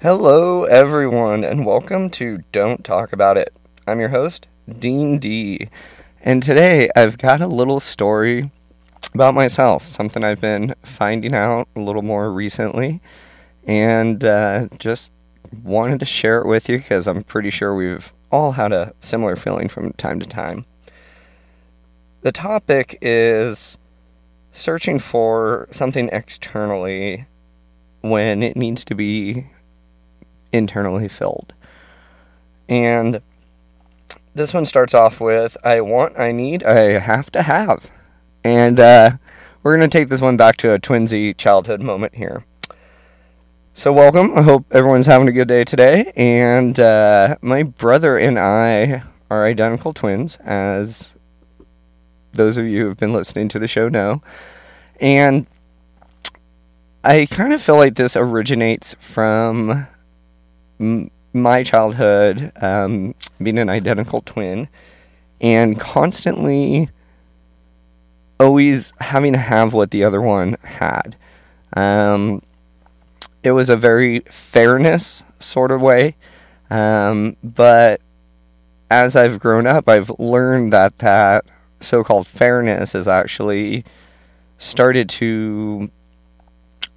Hello, 0.00 0.62
everyone, 0.62 1.42
and 1.42 1.66
welcome 1.66 2.08
to 2.10 2.44
Don't 2.52 2.84
Talk 2.84 3.12
About 3.12 3.36
It. 3.36 3.52
I'm 3.84 3.98
your 3.98 4.10
host, 4.10 4.46
Dean 4.78 5.18
D. 5.18 5.68
And 6.22 6.40
today 6.40 6.88
I've 6.94 7.18
got 7.18 7.40
a 7.40 7.48
little 7.48 7.80
story 7.80 8.52
about 9.12 9.34
myself, 9.34 9.88
something 9.88 10.22
I've 10.22 10.40
been 10.40 10.76
finding 10.84 11.34
out 11.34 11.66
a 11.74 11.80
little 11.80 12.02
more 12.02 12.30
recently, 12.30 13.00
and 13.66 14.24
uh, 14.24 14.68
just 14.78 15.10
wanted 15.64 15.98
to 15.98 16.06
share 16.06 16.38
it 16.38 16.46
with 16.46 16.68
you 16.68 16.78
because 16.78 17.08
I'm 17.08 17.24
pretty 17.24 17.50
sure 17.50 17.74
we've 17.74 18.12
all 18.30 18.52
had 18.52 18.72
a 18.72 18.94
similar 19.00 19.34
feeling 19.34 19.68
from 19.68 19.94
time 19.94 20.20
to 20.20 20.26
time. 20.26 20.64
The 22.20 22.30
topic 22.30 22.98
is 23.02 23.78
searching 24.52 25.00
for 25.00 25.66
something 25.72 26.08
externally 26.12 27.26
when 28.00 28.44
it 28.44 28.56
needs 28.56 28.84
to 28.84 28.94
be 28.94 29.48
internally 30.52 31.08
filled. 31.08 31.54
And 32.68 33.20
this 34.34 34.54
one 34.54 34.66
starts 34.66 34.94
off 34.94 35.20
with 35.20 35.56
I 35.64 35.80
want, 35.80 36.18
I 36.18 36.32
need, 36.32 36.62
I 36.62 36.98
have 36.98 37.30
to 37.32 37.42
have. 37.42 37.90
And 38.44 38.78
uh, 38.78 39.12
we're 39.62 39.76
going 39.76 39.88
to 39.88 39.98
take 39.98 40.08
this 40.08 40.20
one 40.20 40.36
back 40.36 40.56
to 40.58 40.72
a 40.72 40.78
twinsy 40.78 41.36
childhood 41.36 41.80
moment 41.80 42.14
here. 42.14 42.44
So, 43.74 43.92
welcome. 43.92 44.36
I 44.36 44.42
hope 44.42 44.66
everyone's 44.72 45.06
having 45.06 45.28
a 45.28 45.32
good 45.32 45.48
day 45.48 45.64
today. 45.64 46.12
And 46.16 46.80
uh, 46.80 47.36
my 47.40 47.62
brother 47.62 48.16
and 48.16 48.38
I 48.38 49.02
are 49.30 49.44
identical 49.44 49.92
twins, 49.92 50.36
as 50.44 51.14
those 52.32 52.56
of 52.56 52.66
you 52.66 52.80
who 52.80 52.88
have 52.88 52.96
been 52.96 53.12
listening 53.12 53.48
to 53.50 53.58
the 53.58 53.68
show 53.68 53.88
know. 53.88 54.22
And 55.00 55.46
I 57.04 57.26
kind 57.26 57.52
of 57.52 57.62
feel 57.62 57.76
like 57.76 57.94
this 57.94 58.16
originates 58.16 58.94
from 58.98 59.86
my 60.78 61.62
childhood, 61.62 62.52
um, 62.60 63.14
being 63.42 63.58
an 63.58 63.68
identical 63.68 64.20
twin, 64.22 64.68
and 65.40 65.78
constantly 65.78 66.90
always 68.40 68.92
having 69.00 69.32
to 69.32 69.38
have 69.38 69.72
what 69.72 69.90
the 69.90 70.04
other 70.04 70.20
one 70.20 70.56
had. 70.62 71.16
Um, 71.76 72.42
it 73.42 73.52
was 73.52 73.68
a 73.68 73.76
very 73.76 74.20
fairness 74.30 75.24
sort 75.38 75.70
of 75.70 75.80
way. 75.80 76.16
Um, 76.70 77.36
but 77.42 78.00
as 78.90 79.16
I've 79.16 79.38
grown 79.38 79.66
up, 79.66 79.88
I've 79.88 80.10
learned 80.18 80.72
that 80.72 80.98
that 80.98 81.44
so 81.80 82.02
called 82.02 82.26
fairness 82.26 82.92
has 82.92 83.06
actually 83.06 83.84
started 84.58 85.08
to 85.08 85.90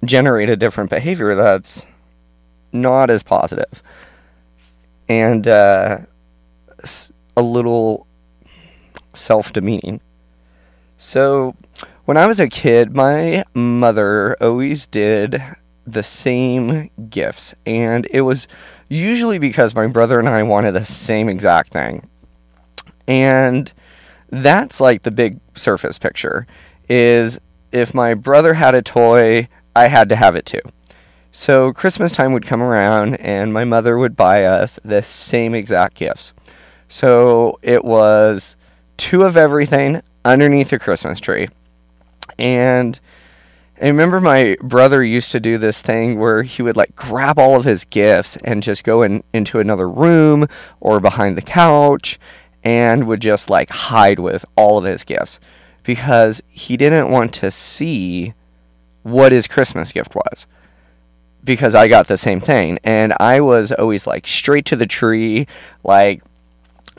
generate 0.04 0.50
a 0.50 0.56
different 0.56 0.90
behavior 0.90 1.34
that's 1.34 1.86
not 2.72 3.10
as 3.10 3.22
positive 3.22 3.82
and 5.08 5.46
uh, 5.46 5.98
a 7.36 7.42
little 7.42 8.06
self 9.12 9.52
demeaning. 9.52 10.00
So, 10.96 11.54
when 12.04 12.16
I 12.16 12.26
was 12.26 12.40
a 12.40 12.48
kid, 12.48 12.94
my 12.94 13.44
mother 13.54 14.36
always 14.40 14.86
did 14.86 15.42
the 15.86 16.02
same 16.02 16.90
gifts, 17.10 17.54
and 17.66 18.06
it 18.10 18.22
was 18.22 18.46
usually 18.88 19.38
because 19.38 19.74
my 19.74 19.86
brother 19.86 20.18
and 20.18 20.28
I 20.28 20.42
wanted 20.42 20.72
the 20.72 20.84
same 20.84 21.28
exact 21.28 21.72
thing. 21.72 22.08
And 23.06 23.72
that's 24.30 24.80
like 24.80 25.02
the 25.02 25.10
big 25.10 25.40
surface 25.54 25.98
picture 25.98 26.46
is 26.88 27.40
if 27.72 27.94
my 27.94 28.14
brother 28.14 28.54
had 28.54 28.74
a 28.74 28.82
toy, 28.82 29.48
I 29.74 29.88
had 29.88 30.08
to 30.10 30.16
have 30.16 30.36
it 30.36 30.46
too. 30.46 30.60
So 31.34 31.72
Christmas 31.72 32.12
time 32.12 32.34
would 32.34 32.44
come 32.44 32.62
around 32.62 33.14
and 33.14 33.54
my 33.54 33.64
mother 33.64 33.96
would 33.96 34.16
buy 34.16 34.44
us 34.44 34.78
the 34.84 35.02
same 35.02 35.54
exact 35.54 35.94
gifts. 35.94 36.34
So 36.90 37.58
it 37.62 37.86
was 37.86 38.54
two 38.98 39.22
of 39.22 39.34
everything 39.34 40.02
underneath 40.26 40.68
the 40.68 40.78
Christmas 40.78 41.20
tree. 41.20 41.48
And 42.38 43.00
I 43.80 43.86
remember 43.86 44.20
my 44.20 44.58
brother 44.60 45.02
used 45.02 45.32
to 45.32 45.40
do 45.40 45.56
this 45.56 45.80
thing 45.80 46.18
where 46.18 46.42
he 46.42 46.60
would 46.60 46.76
like 46.76 46.94
grab 46.94 47.38
all 47.38 47.56
of 47.56 47.64
his 47.64 47.86
gifts 47.86 48.36
and 48.44 48.62
just 48.62 48.84
go 48.84 49.02
in 49.02 49.24
into 49.32 49.58
another 49.58 49.88
room 49.88 50.46
or 50.80 51.00
behind 51.00 51.38
the 51.38 51.42
couch 51.42 52.20
and 52.62 53.06
would 53.08 53.22
just 53.22 53.48
like 53.48 53.70
hide 53.70 54.18
with 54.18 54.44
all 54.54 54.76
of 54.76 54.84
his 54.84 55.02
gifts 55.02 55.40
because 55.82 56.42
he 56.50 56.76
didn't 56.76 57.10
want 57.10 57.32
to 57.32 57.50
see 57.50 58.34
what 59.02 59.32
his 59.32 59.48
Christmas 59.48 59.92
gift 59.92 60.14
was. 60.14 60.46
Because 61.44 61.74
I 61.74 61.88
got 61.88 62.06
the 62.06 62.16
same 62.16 62.40
thing 62.40 62.78
and 62.84 63.12
I 63.18 63.40
was 63.40 63.72
always 63.72 64.06
like 64.06 64.26
straight 64.26 64.64
to 64.66 64.76
the 64.76 64.86
tree, 64.86 65.48
like 65.82 66.22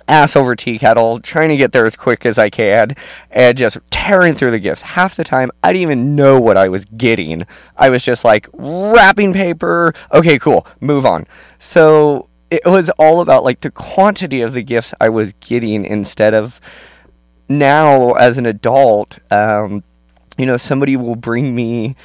ass 0.07 0.35
over 0.35 0.55
tea 0.55 0.77
kettle, 0.77 1.19
trying 1.19 1.49
to 1.49 1.57
get 1.57 1.71
there 1.71 1.85
as 1.85 1.95
quick 1.95 2.25
as 2.25 2.37
I 2.37 2.49
can, 2.49 2.95
and 3.31 3.57
just 3.57 3.77
tearing 3.89 4.35
through 4.35 4.51
the 4.51 4.59
gifts. 4.59 4.81
Half 4.81 5.15
the 5.15 5.23
time, 5.23 5.51
I 5.63 5.71
didn't 5.71 5.83
even 5.83 6.15
know 6.15 6.39
what 6.39 6.57
I 6.57 6.67
was 6.67 6.85
getting. 6.85 7.45
I 7.77 7.89
was 7.89 8.03
just 8.03 8.23
like 8.23 8.47
wrapping 8.53 9.33
paper. 9.33 9.93
Okay, 10.11 10.37
cool, 10.37 10.67
move 10.79 11.05
on. 11.05 11.25
So 11.59 12.29
it 12.51 12.65
was 12.65 12.89
all 12.91 13.21
about 13.21 13.43
like 13.43 13.61
the 13.61 13.71
quantity 13.71 14.41
of 14.41 14.53
the 14.53 14.61
gifts 14.61 14.93
I 14.99 15.09
was 15.09 15.33
getting 15.33 15.85
instead 15.85 16.33
of 16.33 16.59
now 17.49 18.13
as 18.13 18.37
an 18.37 18.45
adult. 18.45 19.19
Um, 19.31 19.83
you 20.37 20.45
know, 20.45 20.57
somebody 20.57 20.95
will 20.95 21.15
bring 21.15 21.55
me. 21.55 21.95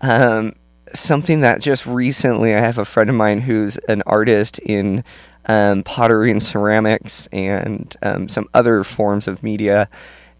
Um, 0.00 0.54
something 0.94 1.40
that 1.40 1.60
just 1.60 1.86
recently 1.86 2.54
I 2.54 2.60
have 2.60 2.78
a 2.78 2.84
friend 2.84 3.10
of 3.10 3.16
mine 3.16 3.42
who's 3.42 3.76
an 3.88 4.02
artist 4.06 4.58
in 4.60 5.04
um, 5.46 5.82
pottery 5.82 6.30
and 6.30 6.42
ceramics 6.42 7.26
and 7.28 7.94
um, 8.02 8.28
some 8.28 8.48
other 8.54 8.84
forms 8.84 9.26
of 9.26 9.42
media. 9.42 9.88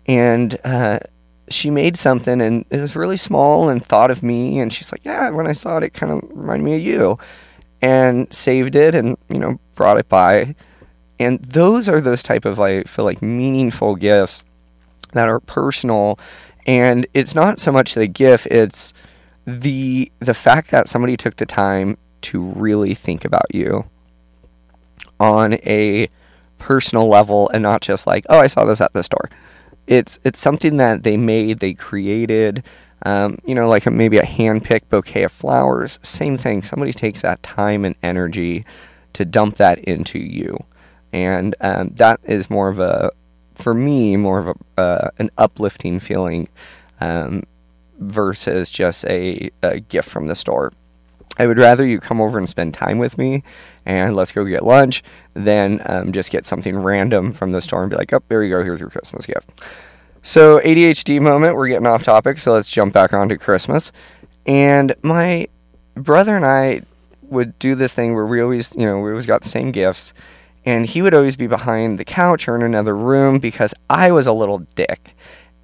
And 0.06 0.58
uh, 0.64 1.00
she 1.48 1.70
made 1.70 1.96
something 1.96 2.40
and 2.40 2.64
it 2.70 2.80
was 2.80 2.96
really 2.96 3.16
small 3.16 3.68
and 3.68 3.84
thought 3.84 4.10
of 4.10 4.22
me. 4.22 4.58
And 4.58 4.72
she's 4.72 4.92
like, 4.92 5.04
Yeah, 5.04 5.30
when 5.30 5.46
I 5.46 5.52
saw 5.52 5.78
it, 5.78 5.84
it 5.84 5.94
kind 5.94 6.12
of 6.12 6.28
reminded 6.30 6.64
me 6.64 6.76
of 6.76 6.82
you. 6.82 7.18
And 7.80 8.32
saved 8.32 8.76
it 8.76 8.94
and, 8.94 9.16
you 9.28 9.40
know, 9.40 9.58
brought 9.74 9.98
it 9.98 10.08
by. 10.08 10.54
And 11.18 11.40
those 11.40 11.88
are 11.88 12.00
those 12.00 12.22
type 12.22 12.44
of, 12.44 12.60
I 12.60 12.84
feel 12.84 13.04
like 13.04 13.20
meaningful 13.22 13.96
gifts 13.96 14.44
that 15.12 15.28
are 15.28 15.40
personal. 15.40 16.18
And 16.66 17.06
it's 17.12 17.34
not 17.34 17.58
so 17.58 17.72
much 17.72 17.94
the 17.94 18.06
gift, 18.06 18.46
it's 18.46 18.92
the 19.46 20.10
the 20.20 20.34
fact 20.34 20.70
that 20.70 20.88
somebody 20.88 21.16
took 21.16 21.36
the 21.36 21.46
time 21.46 21.96
to 22.22 22.40
really 22.40 22.94
think 22.94 23.24
about 23.24 23.52
you 23.52 23.84
on 25.18 25.54
a 25.54 26.08
personal 26.58 27.08
level 27.08 27.48
and 27.50 27.62
not 27.62 27.80
just 27.80 28.06
like, 28.06 28.24
oh, 28.28 28.38
I 28.38 28.46
saw 28.46 28.64
this 28.64 28.80
at 28.80 28.92
the 28.92 29.02
store. 29.02 29.28
It's 29.86 30.18
it's 30.24 30.38
something 30.38 30.76
that 30.76 31.02
they 31.02 31.16
made, 31.16 31.58
they 31.60 31.74
created. 31.74 32.62
Um, 33.04 33.38
you 33.44 33.56
know, 33.56 33.68
like 33.68 33.84
a, 33.86 33.90
maybe 33.90 34.18
a 34.18 34.24
hand-picked 34.24 34.88
bouquet 34.88 35.24
of 35.24 35.32
flowers. 35.32 35.98
Same 36.04 36.36
thing. 36.36 36.62
Somebody 36.62 36.92
takes 36.92 37.22
that 37.22 37.42
time 37.42 37.84
and 37.84 37.96
energy 38.00 38.64
to 39.14 39.24
dump 39.24 39.56
that 39.56 39.80
into 39.80 40.20
you, 40.20 40.64
and 41.12 41.56
um, 41.60 41.90
that 41.94 42.20
is 42.22 42.48
more 42.48 42.68
of 42.68 42.78
a, 42.78 43.10
for 43.56 43.74
me, 43.74 44.16
more 44.16 44.38
of 44.38 44.46
a 44.46 44.80
uh, 44.80 45.10
an 45.18 45.32
uplifting 45.36 45.98
feeling 45.98 46.48
um, 47.00 47.42
versus 47.98 48.70
just 48.70 49.04
a, 49.06 49.50
a 49.62 49.80
gift 49.80 50.08
from 50.08 50.26
the 50.26 50.34
store. 50.34 50.72
I 51.38 51.46
would 51.46 51.58
rather 51.58 51.84
you 51.84 51.98
come 51.98 52.20
over 52.20 52.38
and 52.38 52.48
spend 52.48 52.74
time 52.74 52.98
with 52.98 53.16
me 53.16 53.42
and 53.86 54.14
let's 54.14 54.32
go 54.32 54.44
get 54.44 54.64
lunch 54.64 55.02
than 55.34 55.80
um, 55.86 56.12
just 56.12 56.30
get 56.30 56.44
something 56.46 56.76
random 56.76 57.32
from 57.32 57.52
the 57.52 57.60
store 57.60 57.82
and 57.82 57.90
be 57.90 57.96
like, 57.96 58.12
oh, 58.12 58.22
there 58.28 58.42
you 58.42 58.50
go, 58.54 58.62
here's 58.62 58.80
your 58.80 58.90
Christmas 58.90 59.26
gift. 59.26 59.50
So, 60.24 60.60
ADHD 60.60 61.20
moment, 61.20 61.56
we're 61.56 61.68
getting 61.68 61.86
off 61.86 62.04
topic, 62.04 62.38
so 62.38 62.52
let's 62.52 62.68
jump 62.68 62.92
back 62.92 63.12
onto 63.12 63.36
Christmas. 63.36 63.90
And 64.46 64.94
my 65.02 65.48
brother 65.94 66.36
and 66.36 66.46
I 66.46 66.82
would 67.22 67.58
do 67.58 67.74
this 67.74 67.94
thing 67.94 68.14
where 68.14 68.26
we 68.26 68.40
always, 68.40 68.74
you 68.76 68.86
know, 68.86 69.00
we 69.00 69.10
always 69.10 69.26
got 69.26 69.42
the 69.42 69.48
same 69.48 69.72
gifts. 69.72 70.12
And 70.64 70.86
he 70.86 71.02
would 71.02 71.14
always 71.14 71.34
be 71.34 71.48
behind 71.48 71.98
the 71.98 72.04
couch 72.04 72.46
or 72.46 72.54
in 72.54 72.62
another 72.62 72.94
room 72.94 73.40
because 73.40 73.74
I 73.90 74.12
was 74.12 74.28
a 74.28 74.32
little 74.32 74.58
dick. 74.58 75.11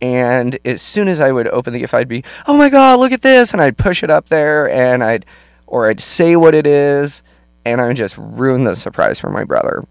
And 0.00 0.58
as 0.64 0.80
soon 0.80 1.08
as 1.08 1.20
I 1.20 1.32
would 1.32 1.48
open 1.48 1.72
the 1.72 1.80
gift, 1.80 1.94
I'd 1.94 2.08
be, 2.08 2.24
oh 2.46 2.56
my 2.56 2.68
God, 2.68 3.00
look 3.00 3.12
at 3.12 3.22
this. 3.22 3.52
And 3.52 3.60
I'd 3.60 3.76
push 3.76 4.02
it 4.02 4.10
up 4.10 4.28
there 4.28 4.70
and 4.70 5.02
I'd, 5.02 5.26
or 5.66 5.88
I'd 5.88 6.00
say 6.00 6.36
what 6.36 6.54
it 6.54 6.66
is 6.66 7.22
and 7.64 7.80
I 7.80 7.88
would 7.88 7.96
just 7.96 8.16
ruin 8.16 8.64
the 8.64 8.74
surprise 8.74 9.20
for 9.20 9.30
my 9.30 9.44
brother. 9.44 9.86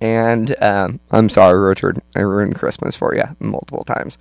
And 0.00 0.60
um, 0.62 1.00
I'm 1.10 1.28
sorry, 1.28 1.60
Richard. 1.60 2.00
I 2.16 2.20
ruined 2.20 2.56
Christmas 2.56 2.96
for 2.96 3.14
you 3.14 3.24
multiple 3.38 3.84
times. 3.84 4.16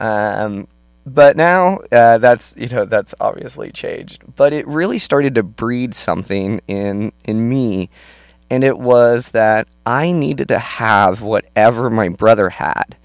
Um, 0.00 0.68
but 1.04 1.36
now 1.36 1.78
uh, 1.90 2.18
that's 2.18 2.54
you 2.56 2.68
know 2.68 2.84
that's 2.84 3.14
obviously 3.20 3.72
changed. 3.72 4.22
But 4.36 4.52
it 4.52 4.66
really 4.66 4.98
started 4.98 5.34
to 5.34 5.42
breed 5.42 5.94
something 5.94 6.60
in 6.66 7.12
in 7.24 7.48
me, 7.48 7.90
and 8.48 8.64
it 8.64 8.78
was 8.78 9.30
that 9.30 9.68
I 9.84 10.12
needed 10.12 10.48
to 10.48 10.58
have 10.58 11.20
whatever 11.20 11.90
my 11.90 12.08
brother 12.08 12.50
had, 12.50 12.96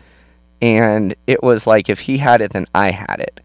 and 0.61 1.15
it 1.25 1.43
was 1.43 1.67
like 1.67 1.89
if 1.89 2.01
he 2.01 2.17
had 2.17 2.41
it, 2.41 2.53
then 2.53 2.65
I 2.73 2.91
had 2.91 3.19
it, 3.19 3.39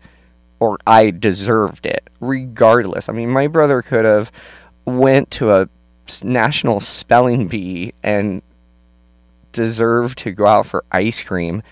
or 0.59 0.79
I 0.87 1.11
deserved 1.11 1.87
it, 1.87 2.09
regardless. 2.20 3.09
I 3.09 3.12
mean, 3.12 3.31
my 3.31 3.47
brother 3.47 3.82
could 3.82 4.05
have 4.05 4.32
went 4.85 5.31
to 5.32 5.53
a 5.53 5.69
national 6.25 6.81
spelling 6.81 7.49
bee 7.49 7.93
and 8.03 8.43
deserved 9.53 10.19
to 10.19 10.32
go 10.32 10.47
out 10.47 10.67
for 10.67 10.85
ice 10.91 11.23
cream, 11.23 11.62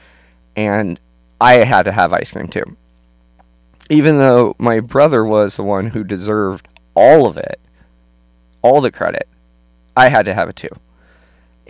and 0.56 1.00
I 1.40 1.54
had 1.64 1.84
to 1.84 1.92
have 1.92 2.12
ice 2.12 2.30
cream 2.30 2.48
too. 2.48 2.76
Even 3.88 4.18
though 4.18 4.54
my 4.58 4.78
brother 4.80 5.24
was 5.24 5.56
the 5.56 5.64
one 5.64 5.88
who 5.88 6.04
deserved 6.04 6.68
all 6.94 7.26
of 7.26 7.36
it, 7.36 7.58
all 8.62 8.80
the 8.80 8.92
credit, 8.92 9.26
I 9.96 10.10
had 10.10 10.24
to 10.26 10.34
have 10.34 10.48
it 10.48 10.56
too. 10.56 10.68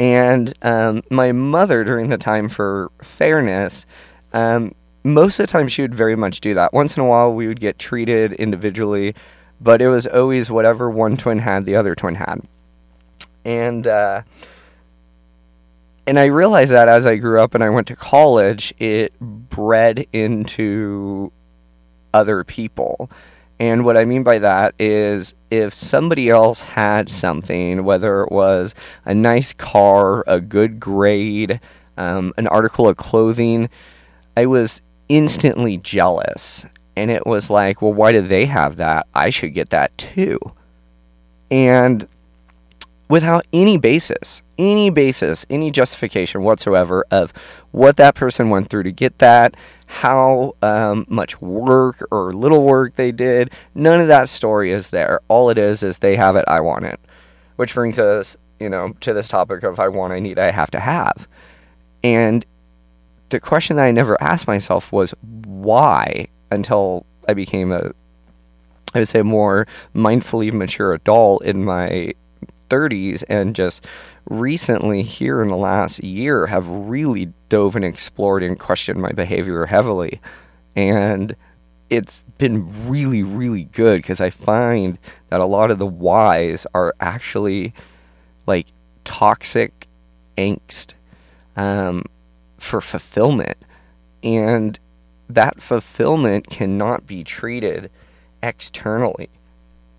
And 0.01 0.55
um, 0.63 1.03
my 1.11 1.31
mother, 1.31 1.85
during 1.85 2.09
the 2.09 2.17
time 2.17 2.49
for 2.49 2.91
fairness, 3.03 3.85
um, 4.33 4.75
most 5.05 5.39
of 5.39 5.47
the 5.47 5.53
time 5.53 5.69
she 5.69 5.83
would 5.83 5.95
very 5.95 6.17
much 6.17 6.41
do 6.41 6.55
that. 6.55 6.73
Once 6.73 6.97
in 6.97 7.03
a 7.03 7.07
while, 7.07 7.35
we 7.35 7.47
would 7.47 7.61
get 7.61 7.79
treated 7.79 8.33
individually, 8.33 9.15
but 9.61 9.83
it 9.83 9.89
was 9.89 10.07
always 10.07 10.51
whatever 10.51 10.89
one 10.89 11.19
twin 11.19 11.41
had, 11.41 11.67
the 11.67 11.77
other 11.77 11.95
twin 11.95 12.15
had. 12.15 12.41
And 13.45 13.87
uh, 13.87 14.23
and 16.07 16.19
I 16.19 16.25
realized 16.25 16.73
that 16.73 16.89
as 16.89 17.05
I 17.05 17.17
grew 17.17 17.39
up 17.39 17.55
and 17.55 17.63
I 17.63 17.69
went 17.69 17.87
to 17.89 17.97
college, 17.97 18.73
it 18.79 19.13
bred 19.21 20.07
into 20.15 21.31
other 22.15 22.43
people. 22.43 23.11
And 23.59 23.85
what 23.85 23.99
I 23.99 24.07
mean 24.07 24.23
by 24.23 24.39
that 24.39 24.75
is 24.79 25.35
if 25.51 25.75
somebody 25.75 26.29
else 26.29 26.63
had 26.63 27.09
something, 27.09 27.85
whether 27.85 28.23
it 28.23 28.31
was 28.31 28.75
a 29.05 29.15
nice 29.15 29.53
car, 29.53 30.25
a 30.27 30.41
good 30.41 30.79
grade, 30.79 31.61
um, 31.97 32.33
an 32.37 32.47
article 32.47 32.89
of 32.89 32.97
clothing, 32.97 33.69
I 34.37 34.47
was 34.47 34.81
instantly 35.09 35.77
jealous. 35.77 36.65
And 36.97 37.11
it 37.11 37.27
was 37.27 37.51
like, 37.51 37.83
well, 37.83 37.93
why 37.93 38.13
do 38.13 38.21
they 38.21 38.47
have 38.47 38.77
that? 38.77 39.07
I 39.15 39.31
should 39.31 39.55
get 39.55 39.71
that 39.71 39.97
too. 39.99 40.39
And 41.51 42.07
without 43.11 43.45
any 43.53 43.77
basis, 43.77 44.41
any 44.57 44.89
basis, 44.89 45.45
any 45.51 45.73
justification 45.73 46.45
whatsoever 46.45 47.05
of 47.11 47.33
what 47.73 47.97
that 47.97 48.15
person 48.15 48.51
went 48.51 48.71
through 48.71 48.85
to 48.85 48.93
get 48.93 49.19
that, 49.19 49.57
how 49.87 50.55
um, 50.63 51.05
much 51.09 51.41
work 51.43 52.07
or 52.13 52.33
little 52.33 52.63
work 52.63 52.95
they 52.95 53.11
did. 53.11 53.51
None 53.75 54.01
of 54.01 54.07
that 54.07 54.29
story 54.29 54.71
is 54.71 54.91
there. 54.91 55.21
All 55.27 55.51
it 55.51 55.59
is 55.59 55.83
is 55.83 55.99
they 55.99 56.15
have 56.15 56.37
it, 56.37 56.45
I 56.47 56.61
want 56.61 56.85
it. 56.85 57.01
Which 57.57 57.75
brings 57.75 57.99
us, 57.99 58.37
you 58.61 58.69
know, 58.69 58.95
to 59.01 59.13
this 59.13 59.27
topic 59.27 59.65
of 59.65 59.81
I 59.81 59.89
want, 59.89 60.13
I 60.13 60.21
need, 60.21 60.39
I 60.39 60.53
have 60.53 60.71
to 60.71 60.81
have. 60.81 61.27
And 62.05 62.47
the 63.31 63.41
question 63.41 63.75
that 63.77 63.85
I 63.87 63.91
never 63.91 64.23
asked 64.23 64.47
myself 64.47 64.93
was 64.93 65.15
why 65.45 66.29
until 66.53 67.05
I 67.29 67.35
became 67.35 67.73
a, 67.73 67.91
I 68.95 69.01
would 69.01 69.09
say, 69.09 69.23
more 69.23 69.67
mindfully 69.97 70.53
mature 70.53 70.95
adult 70.95 71.45
in 71.45 71.65
my 71.65 72.15
30s 72.71 73.23
and 73.29 73.55
just 73.55 73.85
recently 74.29 75.03
here 75.03 75.43
in 75.43 75.49
the 75.49 75.57
last 75.57 76.03
year 76.03 76.47
have 76.47 76.67
really 76.69 77.33
dove 77.49 77.77
and 77.77 77.85
explored 77.85 78.43
and 78.43 78.59
questioned 78.59 79.01
my 79.01 79.11
behavior 79.11 79.67
heavily. 79.67 80.21
And 80.75 81.37
it's 81.91 82.23
been 82.39 82.89
really 82.89 83.21
really 83.21 83.65
good 83.65 83.97
because 83.97 84.21
i 84.21 84.31
find 84.31 84.97
that 85.29 85.41
a 85.41 85.45
lot 85.45 85.73
of 85.73 85.81
the 85.81 85.87
whys 85.87 86.65
are 86.73 86.95
actually 87.01 87.75
like 88.47 88.69
toxic 89.03 89.89
angst 90.39 90.95
um, 91.57 92.05
for 92.59 92.81
fulfillment. 92.81 93.59
And 94.23 94.79
that 95.29 95.63
fulfillment 95.63 96.51
cannot 96.51 97.07
be 97.07 97.23
treated 97.23 97.91
externally. 98.43 99.29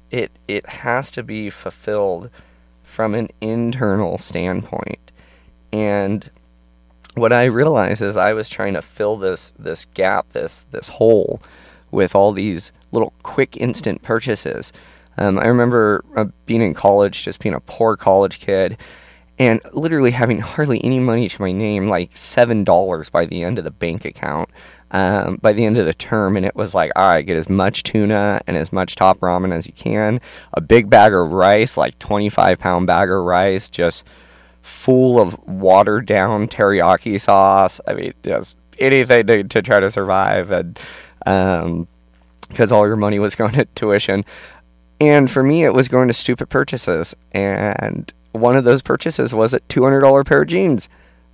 It 0.10 0.32
it 0.48 0.68
has 0.68 1.12
to 1.12 1.24
be 1.24 1.50
fulfilled 1.50 2.30
from 2.92 3.16
an 3.16 3.30
internal 3.40 4.18
standpoint. 4.18 5.12
And 5.72 6.30
what 7.16 7.32
I 7.32 7.46
realized 7.46 8.02
is 8.02 8.18
I 8.18 8.34
was 8.34 8.50
trying 8.50 8.74
to 8.74 8.82
fill 8.82 9.16
this 9.16 9.54
this 9.58 9.86
gap, 9.86 10.30
this 10.32 10.66
this 10.72 10.90
hole, 10.90 11.42
with 11.90 12.14
all 12.16 12.34
these 12.34 12.74
little 12.92 13.14
quick 13.24 13.56
instant 13.56 14.02
purchases. 14.02 14.74
Um, 15.18 15.40
I 15.40 15.48
remember 15.48 16.04
uh, 16.16 16.26
being 16.46 16.62
in 16.62 16.74
college, 16.74 17.24
just 17.24 17.40
being 17.40 17.56
a 17.56 17.62
poor 17.62 17.96
college 17.96 18.40
kid, 18.40 18.78
and 19.42 19.60
literally 19.74 20.12
having 20.12 20.38
hardly 20.38 20.84
any 20.84 21.00
money 21.00 21.28
to 21.28 21.42
my 21.42 21.52
name, 21.52 21.90
like 21.90 22.16
seven 22.16 22.64
dollars 22.64 23.10
by 23.10 23.26
the 23.26 23.44
end 23.44 23.58
of 23.58 23.64
the 23.64 23.72
bank 23.72 24.06
account 24.06 24.52
um, 24.92 25.38
by 25.42 25.52
the 25.52 25.66
end 25.66 25.80
of 25.80 25.88
the 25.88 25.96
term, 25.96 26.38
and 26.38 26.46
it 26.46 26.56
was 26.56 26.76
like, 26.76 26.92
all 26.96 27.08
right, 27.08 27.26
get 27.26 27.38
as 27.38 27.50
much 27.50 27.82
tuna 27.82 28.42
and 28.46 28.56
as 28.56 28.72
much 28.72 28.96
top 28.96 29.18
ramen 29.18 29.52
as 29.52 29.66
you 29.66 29.74
can, 29.74 30.22
a 30.54 30.62
big 30.62 30.92
bag 30.92 31.12
of 31.12 31.32
rice, 31.32 31.76
like 31.76 31.98
25 31.98 32.60
pound 32.60 32.86
bag 32.86 33.10
of 33.10 33.24
rice, 33.24 33.68
just 33.68 34.04
full 34.62 35.20
of 35.20 35.40
watered 35.48 36.06
down 36.06 36.48
teriyaki 36.48 37.20
sauce. 37.20 37.82
I 37.88 37.96
mean, 37.96 38.14
just 38.24 38.58
anything 38.78 39.26
to, 39.26 39.44
to 39.44 39.62
try 39.64 39.80
to 39.80 39.90
survive, 39.90 40.52
and 40.52 40.80
because 41.18 42.72
um, 42.72 42.78
all 42.78 42.86
your 42.86 42.96
money 42.96 43.18
was 43.18 43.34
going 43.42 43.54
to 43.54 43.66
tuition. 43.74 44.24
And 45.00 45.32
for 45.32 45.42
me, 45.42 45.64
it 45.64 45.74
was 45.74 45.88
going 45.88 46.10
to 46.10 46.14
stupid 46.14 46.50
purchases, 46.50 47.16
and 47.32 48.14
one 48.31 48.56
of 48.56 48.63
those 48.63 48.81
purchases 48.81 49.33
was 49.33 49.54
a 49.54 49.60
$200 49.62 50.25
pair 50.25 50.42
of 50.42 50.48
jeans. 50.48 50.89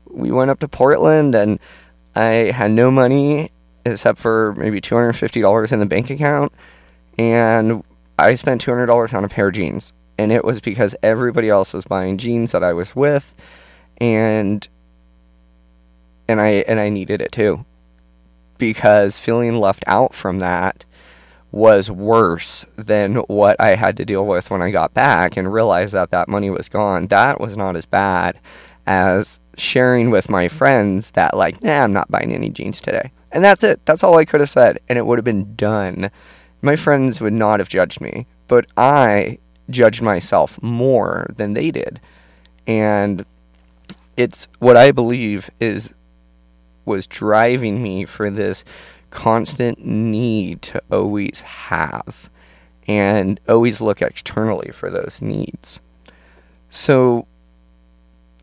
We 0.09 0.31
went 0.31 0.51
up 0.51 0.59
to 0.59 0.67
Portland 0.67 1.35
and 1.35 1.59
I 2.15 2.51
had 2.51 2.71
no 2.71 2.89
money 2.89 3.51
except 3.85 4.19
for 4.19 4.53
maybe 4.57 4.81
$250 4.81 5.71
in 5.71 5.79
the 5.79 5.85
bank 5.85 6.09
account. 6.09 6.51
And 7.17 7.83
I 8.17 8.35
spent 8.35 8.63
$200 8.63 9.13
on 9.13 9.23
a 9.23 9.29
pair 9.29 9.47
of 9.47 9.53
jeans. 9.53 9.93
And 10.17 10.31
it 10.31 10.43
was 10.43 10.59
because 10.59 10.95
everybody 11.03 11.49
else 11.49 11.73
was 11.73 11.85
buying 11.85 12.17
jeans 12.17 12.51
that 12.51 12.63
I 12.63 12.73
was 12.73 12.95
with. 12.95 13.33
And 13.99 14.67
and 16.27 16.41
I 16.41 16.49
and 16.67 16.79
I 16.79 16.89
needed 16.89 17.21
it 17.21 17.31
too. 17.31 17.65
Because 18.57 19.17
feeling 19.17 19.59
left 19.59 19.83
out 19.87 20.15
from 20.15 20.39
that 20.39 20.83
was 21.51 21.89
worse 21.89 22.65
than 22.75 23.15
what 23.15 23.59
I 23.59 23.75
had 23.75 23.97
to 23.97 24.05
deal 24.05 24.25
with 24.25 24.49
when 24.49 24.61
I 24.61 24.71
got 24.71 24.93
back 24.93 25.37
and 25.37 25.51
realized 25.51 25.93
that 25.93 26.11
that 26.11 26.27
money 26.27 26.49
was 26.49 26.69
gone. 26.69 27.07
That 27.07 27.39
was 27.39 27.55
not 27.55 27.75
as 27.75 27.85
bad 27.85 28.39
as 28.85 29.39
sharing 29.57 30.09
with 30.09 30.29
my 30.29 30.47
friends 30.47 31.11
that 31.11 31.35
like, 31.35 31.63
nah, 31.63 31.83
I'm 31.83 31.93
not 31.93 32.11
buying 32.11 32.33
any 32.33 32.49
jeans 32.49 32.81
today. 32.81 33.11
And 33.31 33.43
that's 33.43 33.63
it. 33.63 33.85
That's 33.85 34.03
all 34.03 34.17
I 34.17 34.25
could 34.25 34.39
have 34.39 34.49
said 34.49 34.79
and 34.87 34.97
it 34.97 35.05
would 35.05 35.17
have 35.17 35.25
been 35.25 35.55
done. 35.55 36.11
My 36.61 36.75
friends 36.75 37.21
would 37.21 37.33
not 37.33 37.59
have 37.59 37.69
judged 37.69 38.01
me, 38.01 38.27
but 38.47 38.65
I 38.75 39.39
judged 39.69 40.01
myself 40.01 40.61
more 40.61 41.27
than 41.35 41.53
they 41.53 41.71
did. 41.71 41.99
And 42.65 43.25
it's 44.15 44.47
what 44.59 44.75
I 44.75 44.91
believe 44.91 45.49
is 45.59 45.93
was 46.85 47.05
driving 47.05 47.83
me 47.83 48.05
for 48.05 48.29
this 48.29 48.63
constant 49.17 49.83
need 49.83 50.61
to 50.61 50.79
always 50.91 51.41
have 51.41 52.29
and 52.87 53.39
always 53.49 53.81
look 53.81 53.99
externally 53.99 54.69
for 54.71 54.91
those 54.91 55.23
needs. 55.23 55.79
So 56.69 57.25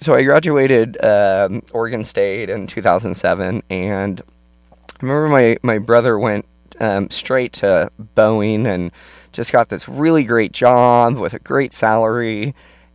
so 0.00 0.14
I 0.14 0.25
graduated 0.25 1.02
um, 1.02 1.62
Oregon 1.73 2.02
State 2.02 2.50
in 2.50 2.66
2007, 2.66 3.62
and 3.71 4.21
I 4.21 4.95
remember 5.00 5.28
my 5.28 5.57
my 5.62 5.78
brother 5.78 6.19
went 6.19 6.45
um, 6.81 7.09
straight 7.09 7.52
to 7.54 7.93
Boeing 8.16 8.66
and 8.66 8.90
just 9.31 9.52
got 9.52 9.69
this 9.69 9.88
really 9.88 10.25
great 10.25 10.50
job 10.50 11.16
with 11.16 11.35
a 11.35 11.38
great 11.38 11.73
salary, 11.73 12.52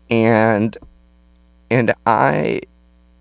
and 0.09 0.77
and 1.71 1.93
I 2.05 2.59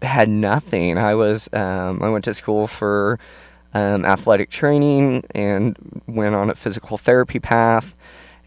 had 0.03 0.29
nothing. 0.29 0.99
I 0.99 1.15
was 1.15 1.49
um, 1.53 2.03
I 2.03 2.09
went 2.09 2.25
to 2.25 2.35
school 2.35 2.67
for 2.67 3.21
um, 3.75 4.05
athletic 4.05 4.51
training 4.51 5.25
and 5.35 5.77
went 6.07 6.35
on 6.35 6.51
a 6.51 6.55
physical 6.55 6.99
therapy 6.99 7.39
path, 7.39 7.95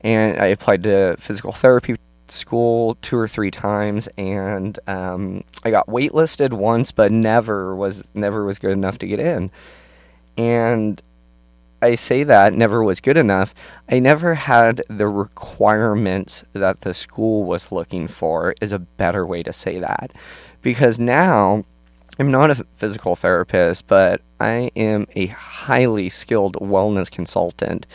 and 0.01 0.39
I 0.39 0.47
applied 0.47 0.83
to 0.83 1.15
physical 1.19 1.51
therapy 1.51 1.95
school 2.27 2.95
two 3.01 3.17
or 3.17 3.27
three 3.27 3.51
times, 3.51 4.07
and 4.17 4.79
um, 4.87 5.43
I 5.63 5.69
got 5.69 5.87
waitlisted 5.87 6.53
once, 6.53 6.91
but 6.91 7.11
never 7.11 7.75
was 7.75 8.03
never 8.13 8.45
was 8.45 8.57
good 8.57 8.71
enough 8.71 8.97
to 8.99 9.07
get 9.07 9.19
in. 9.19 9.51
And 10.37 11.01
I 11.81 11.95
say 11.95 12.23
that 12.23 12.53
never 12.53 12.83
was 12.83 13.01
good 13.01 13.17
enough. 13.17 13.53
I 13.89 13.99
never 13.99 14.35
had 14.35 14.83
the 14.87 15.07
requirements 15.07 16.45
that 16.53 16.81
the 16.81 16.93
school 16.93 17.43
was 17.43 17.71
looking 17.71 18.07
for. 18.07 18.55
Is 18.61 18.71
a 18.71 18.79
better 18.79 19.25
way 19.25 19.43
to 19.43 19.53
say 19.53 19.79
that, 19.79 20.11
because 20.61 20.99
now. 20.99 21.65
I'm 22.21 22.29
not 22.29 22.51
a 22.51 22.65
physical 22.75 23.15
therapist, 23.15 23.87
but 23.87 24.21
I 24.39 24.69
am 24.75 25.07
a 25.15 25.25
highly 25.25 26.07
skilled 26.07 26.53
wellness 26.57 27.09
consultant 27.09 27.87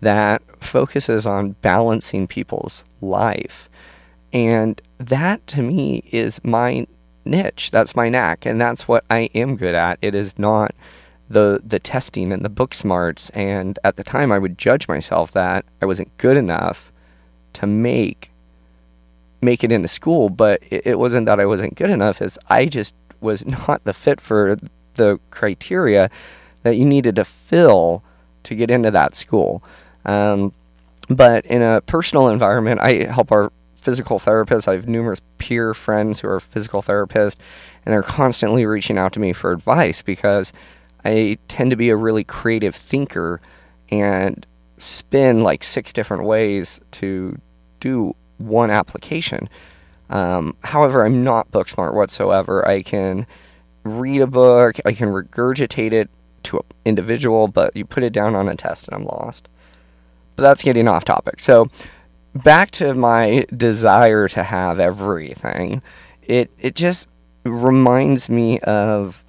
that 0.00 0.40
focuses 0.62 1.26
on 1.26 1.56
balancing 1.62 2.28
people's 2.28 2.84
life. 3.00 3.68
And 4.32 4.80
that 4.98 5.44
to 5.48 5.62
me 5.62 6.04
is 6.12 6.38
my 6.44 6.86
niche. 7.24 7.72
That's 7.72 7.96
my 7.96 8.08
knack. 8.08 8.46
And 8.46 8.60
that's 8.60 8.86
what 8.86 9.04
I 9.10 9.30
am 9.34 9.56
good 9.56 9.74
at. 9.74 9.98
It 10.00 10.14
is 10.14 10.38
not 10.38 10.76
the 11.28 11.60
the 11.64 11.80
testing 11.80 12.30
and 12.30 12.44
the 12.44 12.48
book 12.48 12.74
smarts. 12.74 13.30
And 13.30 13.80
at 13.82 13.96
the 13.96 14.04
time 14.04 14.30
I 14.30 14.38
would 14.38 14.58
judge 14.58 14.86
myself 14.86 15.32
that 15.32 15.64
I 15.82 15.86
wasn't 15.86 16.16
good 16.18 16.36
enough 16.36 16.92
to 17.54 17.66
make 17.66 18.30
make 19.42 19.64
it 19.64 19.72
into 19.72 19.88
school, 19.88 20.30
but 20.30 20.62
it, 20.70 20.86
it 20.86 20.98
wasn't 21.00 21.26
that 21.26 21.40
I 21.40 21.46
wasn't 21.46 21.74
good 21.74 21.90
enough, 21.90 22.22
as 22.22 22.38
I 22.48 22.66
just 22.66 22.94
was 23.22 23.46
not 23.46 23.84
the 23.84 23.92
fit 23.92 24.20
for 24.20 24.56
the 24.94 25.18
criteria 25.30 26.10
that 26.62 26.76
you 26.76 26.84
needed 26.84 27.16
to 27.16 27.24
fill 27.24 28.02
to 28.44 28.54
get 28.54 28.70
into 28.70 28.90
that 28.90 29.14
school. 29.14 29.62
Um, 30.04 30.52
but 31.08 31.44
in 31.46 31.62
a 31.62 31.80
personal 31.82 32.28
environment, 32.28 32.80
I 32.80 33.04
help 33.04 33.32
our 33.32 33.52
physical 33.74 34.18
therapists. 34.18 34.68
I 34.68 34.72
have 34.72 34.88
numerous 34.88 35.20
peer 35.38 35.74
friends 35.74 36.20
who 36.20 36.28
are 36.28 36.40
physical 36.40 36.82
therapists, 36.82 37.36
and 37.84 37.92
they're 37.92 38.02
constantly 38.02 38.64
reaching 38.64 38.98
out 38.98 39.12
to 39.14 39.20
me 39.20 39.32
for 39.32 39.52
advice 39.52 40.02
because 40.02 40.52
I 41.04 41.38
tend 41.48 41.70
to 41.70 41.76
be 41.76 41.90
a 41.90 41.96
really 41.96 42.24
creative 42.24 42.76
thinker 42.76 43.40
and 43.90 44.46
spin 44.78 45.40
like 45.40 45.64
six 45.64 45.92
different 45.92 46.24
ways 46.24 46.80
to 46.92 47.38
do 47.80 48.14
one 48.38 48.70
application. 48.70 49.48
Um, 50.12 50.56
however, 50.62 51.04
I'm 51.04 51.24
not 51.24 51.50
book 51.50 51.70
smart 51.70 51.94
whatsoever. 51.94 52.66
I 52.68 52.82
can 52.82 53.26
read 53.82 54.20
a 54.20 54.26
book, 54.26 54.76
I 54.84 54.92
can 54.92 55.08
regurgitate 55.08 55.92
it 55.92 56.10
to 56.44 56.58
an 56.58 56.64
individual, 56.84 57.48
but 57.48 57.74
you 57.74 57.84
put 57.84 58.02
it 58.02 58.12
down 58.12 58.34
on 58.34 58.48
a 58.48 58.54
test 58.54 58.86
and 58.86 58.94
I'm 58.94 59.04
lost. 59.04 59.48
But 60.36 60.42
that's 60.42 60.62
getting 60.62 60.86
off 60.86 61.04
topic. 61.04 61.40
So, 61.40 61.68
back 62.34 62.70
to 62.72 62.94
my 62.94 63.46
desire 63.56 64.28
to 64.28 64.42
have 64.42 64.78
everything. 64.78 65.82
It 66.22 66.50
it 66.58 66.74
just 66.74 67.08
reminds 67.44 68.28
me 68.28 68.58
of 68.60 69.24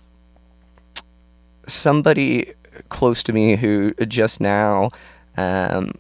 somebody 1.67 2.53
close 2.89 3.23
to 3.23 3.33
me 3.33 3.55
who 3.55 3.93
just 4.07 4.41
now 4.41 4.91
um, 5.37 5.93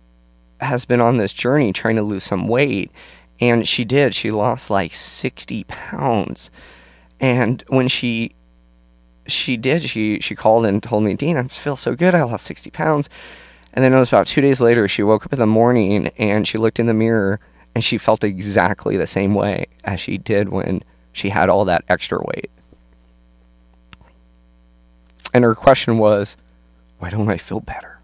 has 0.59 0.85
been 0.85 1.01
on 1.01 1.17
this 1.17 1.33
journey 1.33 1.71
trying 1.71 1.95
to 1.95 2.03
lose 2.03 2.23
some 2.23 2.47
weight. 2.47 2.91
And 3.39 3.67
she 3.67 3.83
did. 3.83 4.15
She 4.15 4.31
lost 4.31 4.69
like 4.69 4.93
60 4.93 5.65
pounds. 5.65 6.49
And 7.19 7.63
when 7.67 7.87
she 7.87 8.35
she 9.25 9.55
did, 9.55 9.83
she 9.83 10.19
she 10.19 10.35
called 10.35 10.65
and 10.65 10.83
told 10.83 11.03
me, 11.03 11.13
Dean, 11.13 11.37
I 11.37 11.47
feel 11.47 11.77
so 11.77 11.95
good. 11.95 12.13
I 12.13 12.23
lost 12.23 12.45
60 12.45 12.69
pounds. 12.71 13.09
And 13.73 13.83
then 13.83 13.93
it 13.93 13.99
was 13.99 14.09
about 14.09 14.27
two 14.27 14.41
days 14.41 14.61
later, 14.61 14.87
she 14.87 15.01
woke 15.01 15.25
up 15.25 15.33
in 15.33 15.39
the 15.39 15.47
morning 15.47 16.09
and 16.17 16.47
she 16.47 16.57
looked 16.57 16.79
in 16.79 16.85
the 16.85 16.93
mirror 16.93 17.39
and 17.73 17.83
she 17.83 17.97
felt 17.97 18.23
exactly 18.23 18.97
the 18.97 19.07
same 19.07 19.33
way 19.33 19.65
as 19.83 19.99
she 19.99 20.17
did 20.17 20.49
when 20.49 20.83
she 21.11 21.29
had 21.29 21.49
all 21.49 21.65
that 21.65 21.83
extra 21.89 22.19
weight. 22.19 22.51
And 25.33 25.43
her 25.43 25.55
question 25.55 25.97
was, 25.97 26.37
why 26.99 27.09
don't 27.09 27.29
I 27.29 27.37
feel 27.37 27.59
better? 27.59 27.99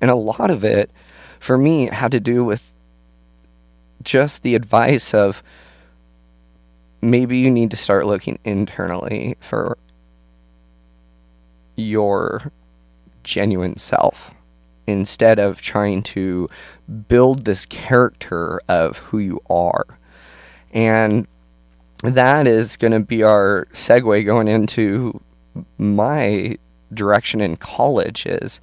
And 0.00 0.10
a 0.10 0.16
lot 0.16 0.50
of 0.50 0.64
it, 0.64 0.90
for 1.38 1.56
me, 1.56 1.86
had 1.86 2.10
to 2.12 2.20
do 2.20 2.44
with 2.44 2.73
just 4.04 4.42
the 4.42 4.54
advice 4.54 5.14
of 5.14 5.42
maybe 7.00 7.38
you 7.38 7.50
need 7.50 7.70
to 7.70 7.76
start 7.76 8.06
looking 8.06 8.38
internally 8.44 9.36
for 9.40 9.76
your 11.76 12.52
genuine 13.22 13.76
self 13.78 14.32
instead 14.86 15.38
of 15.38 15.60
trying 15.60 16.02
to 16.02 16.48
build 17.08 17.44
this 17.44 17.66
character 17.66 18.60
of 18.68 18.98
who 18.98 19.18
you 19.18 19.40
are. 19.48 19.98
And 20.72 21.26
that 22.02 22.46
is 22.46 22.76
going 22.76 22.92
to 22.92 23.00
be 23.00 23.22
our 23.22 23.66
segue 23.72 24.24
going 24.26 24.48
into 24.48 25.20
my 25.78 26.58
direction 26.92 27.40
in 27.40 27.56
college 27.56 28.26
is 28.26 28.60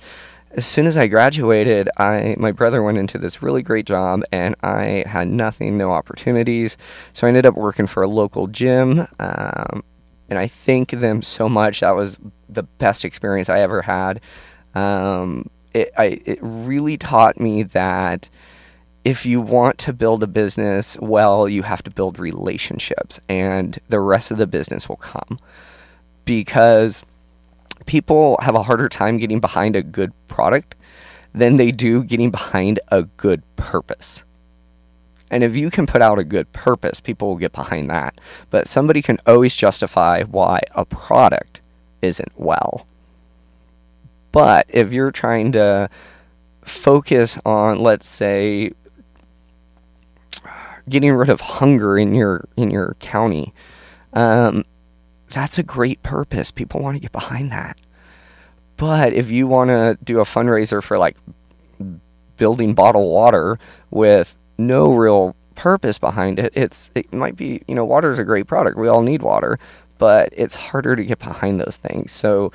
as 0.53 0.65
soon 0.65 0.85
as 0.85 0.97
I 0.97 1.07
graduated, 1.07 1.89
I 1.97 2.35
my 2.37 2.51
brother 2.51 2.83
went 2.83 2.97
into 2.97 3.17
this 3.17 3.41
really 3.41 3.61
great 3.61 3.85
job, 3.85 4.23
and 4.31 4.55
I 4.61 5.03
had 5.07 5.27
nothing, 5.29 5.77
no 5.77 5.91
opportunities. 5.91 6.77
So 7.13 7.25
I 7.25 7.29
ended 7.29 7.45
up 7.45 7.55
working 7.55 7.87
for 7.87 8.03
a 8.03 8.07
local 8.07 8.47
gym, 8.47 9.07
um, 9.19 9.83
and 10.29 10.37
I 10.37 10.47
thank 10.47 10.91
them 10.91 11.21
so 11.21 11.47
much. 11.47 11.79
That 11.79 11.95
was 11.95 12.17
the 12.49 12.63
best 12.63 13.05
experience 13.05 13.49
I 13.49 13.59
ever 13.59 13.83
had. 13.83 14.19
Um, 14.75 15.49
it 15.73 15.91
I, 15.97 16.19
it 16.25 16.39
really 16.41 16.97
taught 16.97 17.39
me 17.39 17.63
that 17.63 18.29
if 19.03 19.25
you 19.25 19.41
want 19.41 19.77
to 19.79 19.93
build 19.93 20.21
a 20.21 20.27
business 20.27 20.97
well, 20.99 21.47
you 21.47 21.63
have 21.63 21.81
to 21.83 21.91
build 21.91 22.19
relationships, 22.19 23.19
and 23.29 23.79
the 23.87 23.99
rest 23.99 24.31
of 24.31 24.37
the 24.37 24.47
business 24.47 24.89
will 24.89 24.97
come 24.97 25.39
because 26.25 27.03
people 27.85 28.37
have 28.41 28.55
a 28.55 28.63
harder 28.63 28.89
time 28.89 29.17
getting 29.17 29.39
behind 29.39 29.75
a 29.75 29.83
good 29.83 30.13
product 30.27 30.75
than 31.33 31.55
they 31.55 31.71
do 31.71 32.03
getting 32.03 32.31
behind 32.31 32.79
a 32.89 33.03
good 33.03 33.43
purpose. 33.55 34.23
And 35.29 35.45
if 35.45 35.55
you 35.55 35.71
can 35.71 35.87
put 35.87 36.01
out 36.01 36.19
a 36.19 36.25
good 36.25 36.51
purpose, 36.51 36.99
people 36.99 37.29
will 37.29 37.37
get 37.37 37.53
behind 37.53 37.89
that. 37.89 38.19
But 38.49 38.67
somebody 38.67 39.01
can 39.01 39.17
always 39.25 39.55
justify 39.55 40.23
why 40.23 40.59
a 40.75 40.83
product 40.83 41.61
isn't 42.01 42.33
well. 42.35 42.85
But 44.33 44.65
if 44.69 44.91
you're 44.91 45.11
trying 45.11 45.53
to 45.53 45.89
focus 46.63 47.37
on, 47.45 47.81
let's 47.81 48.09
say, 48.09 48.71
getting 50.89 51.13
rid 51.13 51.29
of 51.29 51.41
hunger 51.41 51.97
in 51.97 52.13
your 52.13 52.45
in 52.57 52.69
your 52.69 52.95
county, 52.99 53.53
um, 54.13 54.65
that's 55.31 55.57
a 55.57 55.63
great 55.63 56.03
purpose. 56.03 56.51
People 56.51 56.81
want 56.81 56.95
to 56.95 56.99
get 56.99 57.11
behind 57.11 57.51
that. 57.51 57.77
But 58.77 59.13
if 59.13 59.29
you 59.29 59.47
want 59.47 59.69
to 59.69 59.97
do 60.03 60.19
a 60.19 60.23
fundraiser 60.23 60.81
for 60.81 60.97
like 60.97 61.17
building 62.37 62.73
bottled 62.73 63.11
water 63.11 63.59
with 63.91 64.35
no 64.57 64.91
real 64.93 65.35
purpose 65.55 65.99
behind 65.99 66.39
it, 66.39 66.51
it's 66.55 66.89
it 66.95 67.11
might 67.13 67.35
be, 67.35 67.61
you 67.67 67.75
know, 67.75 67.85
water 67.85 68.09
is 68.09 68.19
a 68.19 68.23
great 68.23 68.47
product. 68.47 68.77
We 68.77 68.87
all 68.87 69.01
need 69.01 69.21
water, 69.21 69.59
but 69.97 70.29
it's 70.31 70.55
harder 70.55 70.95
to 70.95 71.03
get 71.03 71.19
behind 71.19 71.59
those 71.59 71.77
things. 71.77 72.11
So 72.11 72.51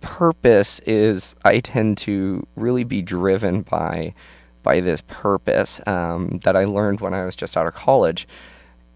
purpose 0.00 0.80
is 0.80 1.36
I 1.44 1.60
tend 1.60 1.98
to 1.98 2.46
really 2.56 2.84
be 2.84 3.02
driven 3.02 3.62
by 3.62 4.14
by 4.62 4.80
this 4.80 5.02
purpose 5.06 5.80
um, 5.86 6.40
that 6.44 6.56
I 6.56 6.64
learned 6.64 7.00
when 7.00 7.14
I 7.14 7.24
was 7.24 7.36
just 7.36 7.56
out 7.56 7.66
of 7.66 7.74
college, 7.74 8.26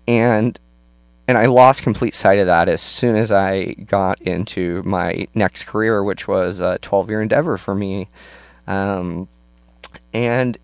and 0.08 0.58
and 1.26 1.38
I 1.38 1.46
lost 1.46 1.82
complete 1.82 2.14
sight 2.14 2.38
of 2.38 2.46
that 2.46 2.68
as 2.68 2.82
soon 2.82 3.16
as 3.16 3.32
I 3.32 3.74
got 3.86 4.20
into 4.20 4.82
my 4.84 5.26
next 5.34 5.64
career, 5.64 6.02
which 6.02 6.28
was 6.28 6.60
a 6.60 6.78
12 6.82 7.08
year 7.08 7.22
endeavor 7.22 7.56
for 7.56 7.74
me. 7.74 8.08
Um, 8.66 9.28
and 10.12 10.58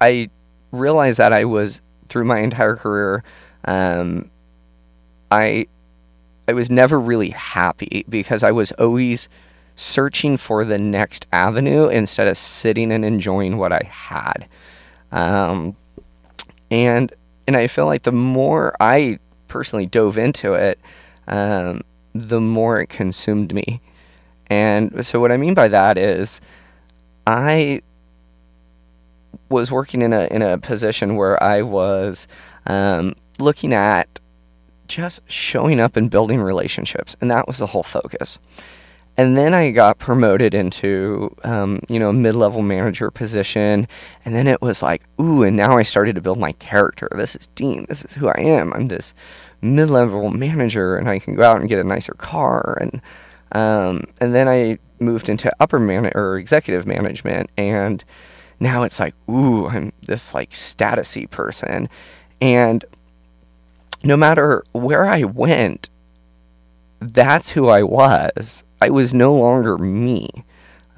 I 0.00 0.30
realized 0.72 1.18
that 1.18 1.32
I 1.32 1.44
was, 1.44 1.82
through 2.08 2.24
my 2.24 2.38
entire 2.38 2.76
career, 2.76 3.22
um, 3.64 4.30
I, 5.30 5.66
I 6.48 6.52
was 6.52 6.70
never 6.70 6.98
really 6.98 7.30
happy 7.30 8.04
because 8.08 8.42
I 8.42 8.52
was 8.52 8.72
always 8.72 9.28
searching 9.76 10.36
for 10.36 10.64
the 10.64 10.78
next 10.78 11.26
avenue 11.32 11.88
instead 11.88 12.28
of 12.28 12.36
sitting 12.36 12.90
and 12.92 13.04
enjoying 13.04 13.58
what 13.58 13.72
I 13.72 13.82
had. 13.88 14.48
Um, 15.12 15.76
and 16.70 17.12
and 17.46 17.56
I 17.56 17.66
feel 17.66 17.86
like 17.86 18.02
the 18.02 18.12
more 18.12 18.76
I 18.80 19.18
personally 19.50 19.84
dove 19.84 20.16
into 20.16 20.54
it, 20.54 20.80
um, 21.28 21.82
the 22.14 22.40
more 22.40 22.80
it 22.80 22.86
consumed 22.88 23.52
me. 23.52 23.82
And 24.46 25.04
so, 25.04 25.20
what 25.20 25.30
I 25.30 25.36
mean 25.36 25.54
by 25.54 25.68
that 25.68 25.98
is, 25.98 26.40
I 27.26 27.82
was 29.48 29.70
working 29.70 30.00
in 30.00 30.12
a 30.12 30.26
in 30.30 30.42
a 30.42 30.58
position 30.58 31.16
where 31.16 31.40
I 31.42 31.60
was 31.62 32.26
um, 32.66 33.14
looking 33.38 33.74
at 33.74 34.20
just 34.88 35.20
showing 35.30 35.78
up 35.78 35.96
and 35.96 36.10
building 36.10 36.40
relationships, 36.40 37.16
and 37.20 37.30
that 37.30 37.46
was 37.46 37.58
the 37.58 37.68
whole 37.68 37.82
focus. 37.82 38.38
And 39.16 39.36
then 39.36 39.52
I 39.52 39.70
got 39.70 39.98
promoted 39.98 40.54
into, 40.54 41.34
um, 41.44 41.80
you 41.90 41.98
know, 41.98 42.10
mid-level 42.10 42.62
manager 42.62 43.10
position, 43.10 43.86
and 44.24 44.34
then 44.34 44.46
it 44.46 44.62
was 44.62 44.82
like, 44.82 45.02
ooh, 45.20 45.42
and 45.42 45.56
now 45.56 45.76
I 45.76 45.82
started 45.82 46.14
to 46.14 46.22
build 46.22 46.38
my 46.38 46.52
character. 46.52 47.08
This 47.14 47.36
is 47.36 47.48
Dean. 47.48 47.84
This 47.88 48.02
is 48.02 48.14
who 48.14 48.28
I 48.28 48.40
am. 48.40 48.72
I'm 48.72 48.86
this 48.86 49.12
mid-level 49.60 50.30
manager, 50.30 50.96
and 50.96 51.08
I 51.08 51.18
can 51.18 51.34
go 51.34 51.42
out 51.42 51.60
and 51.60 51.68
get 51.68 51.78
a 51.78 51.84
nicer 51.84 52.14
car, 52.14 52.78
and 52.80 53.02
um, 53.52 54.04
and 54.20 54.34
then 54.34 54.48
I 54.48 54.78
moved 55.00 55.28
into 55.28 55.54
upper 55.60 55.78
man 55.78 56.10
or 56.14 56.38
executive 56.38 56.86
management, 56.86 57.50
and 57.58 58.02
now 58.58 58.84
it's 58.84 59.00
like, 59.00 59.14
ooh, 59.28 59.66
I'm 59.66 59.92
this 60.02 60.32
like 60.32 60.52
statusy 60.52 61.28
person, 61.28 61.90
and 62.40 62.84
no 64.02 64.16
matter 64.16 64.64
where 64.72 65.04
I 65.04 65.24
went, 65.24 65.90
that's 67.00 67.50
who 67.50 67.68
I 67.68 67.82
was. 67.82 68.64
I 68.80 68.90
was 68.90 69.12
no 69.14 69.34
longer 69.34 69.78
me. 69.78 70.28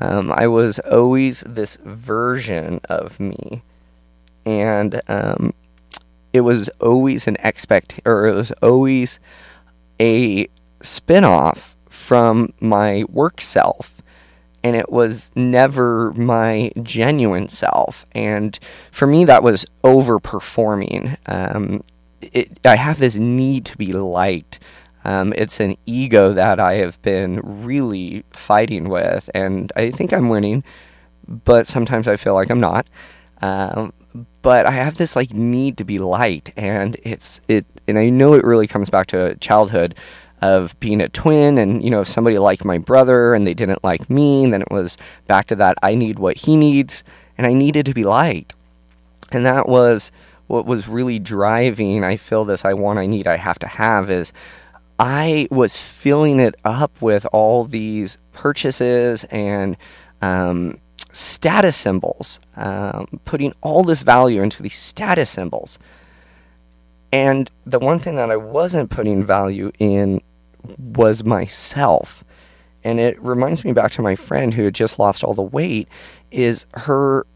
Um, 0.01 0.33
I 0.33 0.47
was 0.49 0.79
always 0.81 1.43
this 1.43 1.77
version 1.85 2.81
of 2.89 3.21
me, 3.21 3.63
and 4.45 5.01
um, 5.09 5.55
it 6.33 6.41
was 6.43 6.69
always 6.81 7.27
an 7.29 7.37
expect, 7.41 8.01
or 8.05 8.27
it 8.27 8.35
was 8.35 8.53
always 8.63 9.21
a 10.01 10.49
spinoff 10.83 11.75
from 11.89 12.53
my 12.61 13.05
work 13.09 13.41
self. 13.41 14.03
and 14.65 14.77
it 14.77 14.91
was 14.91 15.31
never 15.35 16.13
my 16.13 16.71
genuine 16.83 17.49
self. 17.49 18.07
And 18.13 18.59
for 18.93 19.07
me, 19.07 19.25
that 19.25 19.43
was 19.43 19.67
overperforming. 19.83 21.17
Um, 21.27 21.83
it, 22.21 22.61
I 22.65 22.77
have 22.77 22.99
this 22.99 23.17
need 23.17 23.65
to 23.67 23.77
be 23.77 23.93
liked. 23.93 24.59
Um, 25.05 25.33
it's 25.37 25.61
an 25.61 25.77
ego 25.87 26.33
that 26.33 26.61
I 26.61 26.75
have 26.75 27.01
been 27.03 27.41
really 27.43 28.25
fighting 28.31 28.89
with, 28.89 29.29
and 29.35 29.73
I 29.77 29.91
think 29.91 30.13
I'm 30.13 30.29
winning, 30.29 30.63
but 31.27 31.67
sometimes 31.67 32.07
I 32.07 32.17
feel 32.17 32.35
like 32.35 32.51
I'm 32.51 32.61
not. 32.61 32.87
Um, 33.41 33.93
but 34.43 34.67
I 34.67 34.73
have 34.73 34.97
this 34.97 35.17
like 35.17 35.33
need 35.33 35.77
to 35.79 35.85
be 35.85 35.99
liked, 35.99 36.53
and 36.57 36.97
it's 37.03 37.41
it, 37.49 37.67
and 37.89 37.99
I 37.99 38.09
know 38.09 38.35
it 38.35 38.45
really 38.45 38.67
comes 38.67 38.91
back 38.91 39.07
to 39.09 39.37
childhood 39.37 39.95
of 40.43 40.79
being 40.81 41.01
a 41.01 41.09
twin 41.09 41.57
and 41.57 41.85
you 41.85 41.89
know 41.89 42.01
if 42.01 42.09
somebody 42.09 42.37
liked 42.37 42.65
my 42.65 42.77
brother 42.77 43.33
and 43.33 43.47
they 43.47 43.55
didn't 43.55 43.83
like 43.85 44.11
me 44.11 44.45
then 44.51 44.61
it 44.61 44.71
was 44.73 44.99
back 45.29 45.47
to 45.47 45.55
that 45.55 45.79
i 45.85 45.95
need 45.95 46.19
what 46.19 46.37
he 46.39 46.57
needs 46.57 47.05
and 47.39 47.47
i 47.47 47.53
needed 47.53 47.87
to 47.87 47.95
be 47.95 48.03
liked 48.03 48.53
and 49.31 49.47
that 49.47 49.69
was 49.69 50.11
what 50.49 50.67
was 50.67 50.89
really 50.89 51.21
driving 51.21 52.03
i 52.03 52.17
feel 52.17 52.45
this 52.45 52.65
i 52.65 52.73
want 52.73 52.99
i 52.99 53.07
need 53.07 53.29
i 53.29 53.37
have 53.37 53.59
to 53.59 53.69
have 53.69 54.11
is 54.11 54.33
i 55.03 55.47
was 55.51 55.77
filling 55.77 56.41
it 56.41 56.55
up 56.65 57.03
with 57.03 57.27
all 57.33 57.65
these 57.65 58.19
purchases 58.33 59.25
and 59.25 59.77
um, 60.23 60.79
status 61.13 61.77
symbols 61.77 62.39
um, 62.57 63.21
putting 63.25 63.53
all 63.61 63.83
this 63.83 64.03
value 64.03 64.41
into 64.43 64.63
these 64.63 64.77
status 64.77 65.29
symbols 65.29 65.79
and 67.13 67.51
the 67.67 67.79
one 67.79 67.99
thing 67.99 68.17
that 68.17 68.31
I 68.31 68.37
wasn't 68.37 68.91
putting 68.91 69.23
value 69.23 69.71
in 69.79 70.23
was 70.79 71.23
myself. 71.23 72.25
And 72.83 72.99
it 72.99 73.23
reminds 73.23 73.65
me 73.65 73.73
back 73.73 73.93
to 73.93 74.03
my 74.03 74.17
friend 74.17 74.55
who 74.55 74.65
had 74.65 74.75
just 74.75 74.99
lost 74.99 75.23
all 75.23 75.35
the 75.35 75.43
weight 75.43 75.89
is 76.31 76.65
her 76.75 77.27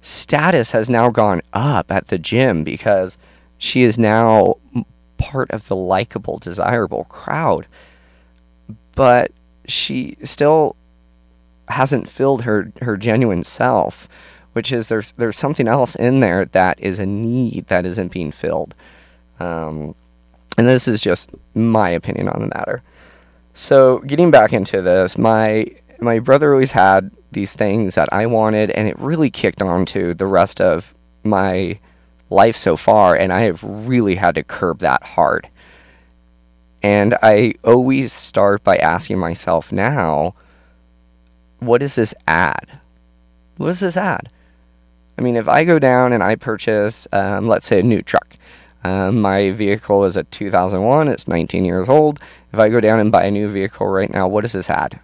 status 0.00 0.70
has 0.70 0.88
now 0.88 1.10
gone 1.10 1.42
up 1.52 1.90
at 1.90 2.06
the 2.06 2.18
gym 2.18 2.62
because 2.62 3.18
she 3.58 3.82
is 3.82 3.98
now 3.98 4.54
part 5.18 5.50
of 5.50 5.68
the 5.68 5.76
likable, 5.76 6.38
desirable 6.38 7.04
crowd. 7.04 7.66
But 8.94 9.32
she 9.66 10.16
still 10.24 10.76
hasn't 11.68 12.08
filled 12.08 12.42
her, 12.42 12.72
her 12.80 12.96
genuine 12.96 13.44
self, 13.44 14.08
which 14.52 14.72
is 14.72 14.88
there's 14.88 15.12
there's 15.12 15.36
something 15.36 15.68
else 15.68 15.94
in 15.94 16.20
there 16.20 16.46
that 16.46 16.80
is 16.80 16.98
a 16.98 17.06
need 17.06 17.66
that 17.68 17.84
isn't 17.84 18.12
being 18.12 18.32
filled. 18.32 18.74
Um, 19.38 19.94
and 20.56 20.68
this 20.68 20.88
is 20.88 21.00
just 21.00 21.30
my 21.54 21.90
opinion 21.90 22.28
on 22.28 22.40
the 22.40 22.48
matter. 22.48 22.82
So, 23.54 23.98
getting 24.00 24.30
back 24.30 24.52
into 24.52 24.82
this, 24.82 25.16
my 25.18 25.66
my 26.00 26.18
brother 26.18 26.52
always 26.52 26.72
had 26.72 27.10
these 27.32 27.52
things 27.52 27.94
that 27.94 28.12
I 28.12 28.26
wanted, 28.26 28.70
and 28.70 28.88
it 28.88 28.98
really 28.98 29.30
kicked 29.30 29.62
on 29.62 29.84
to 29.86 30.14
the 30.14 30.26
rest 30.26 30.60
of 30.60 30.94
my 31.24 31.78
life 32.30 32.56
so 32.56 32.76
far, 32.76 33.14
and 33.14 33.32
I 33.32 33.42
have 33.42 33.62
really 33.62 34.16
had 34.16 34.34
to 34.36 34.42
curb 34.42 34.78
that 34.80 35.02
hard. 35.02 35.48
And 36.82 37.16
I 37.22 37.54
always 37.64 38.12
start 38.12 38.62
by 38.62 38.76
asking 38.76 39.18
myself 39.18 39.72
now, 39.72 40.34
what 41.58 41.78
does 41.78 41.96
this 41.96 42.14
add? 42.26 42.80
What 43.56 43.68
does 43.68 43.80
this 43.80 43.96
add? 43.96 44.28
I 45.18 45.22
mean, 45.22 45.34
if 45.34 45.48
I 45.48 45.64
go 45.64 45.80
down 45.80 46.12
and 46.12 46.22
I 46.22 46.36
purchase, 46.36 47.08
um, 47.12 47.48
let's 47.48 47.66
say, 47.66 47.80
a 47.80 47.82
new 47.82 48.02
truck, 48.02 48.36
um, 48.84 49.20
my 49.20 49.50
vehicle 49.50 50.04
is 50.04 50.16
a 50.16 50.22
2001. 50.22 51.08
It's 51.08 51.26
19 51.26 51.64
years 51.64 51.88
old. 51.88 52.20
If 52.52 52.58
I 52.60 52.68
go 52.68 52.80
down 52.80 53.00
and 53.00 53.10
buy 53.10 53.24
a 53.24 53.30
new 53.30 53.48
vehicle 53.48 53.88
right 53.88 54.10
now, 54.10 54.28
what 54.28 54.42
does 54.42 54.52
this 54.52 54.70
add? 54.70 55.00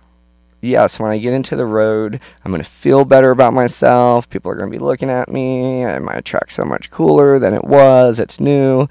Yes, 0.65 0.99
when 0.99 1.11
I 1.11 1.19
get 1.19 1.35
into 1.35 1.57
the 1.57 1.67
road, 1.67 2.21
I'm 2.45 2.51
going 2.51 2.63
to 2.63 2.69
feel 2.69 3.05
better 3.05 3.31
about 3.31 3.53
myself. 3.53 4.29
People 4.31 4.51
are 4.51 4.55
going 4.55 4.71
to 4.71 4.79
be 4.79 4.83
looking 4.83 5.11
at 5.11 5.29
me. 5.29 5.83
And 5.83 6.05
my 6.05 6.21
truck's 6.21 6.55
so 6.55 6.65
much 6.65 6.91
cooler 6.91 7.39
than 7.39 7.53
it 7.53 7.65
was. 7.65 8.19
It's 8.19 8.41
new. 8.41 8.89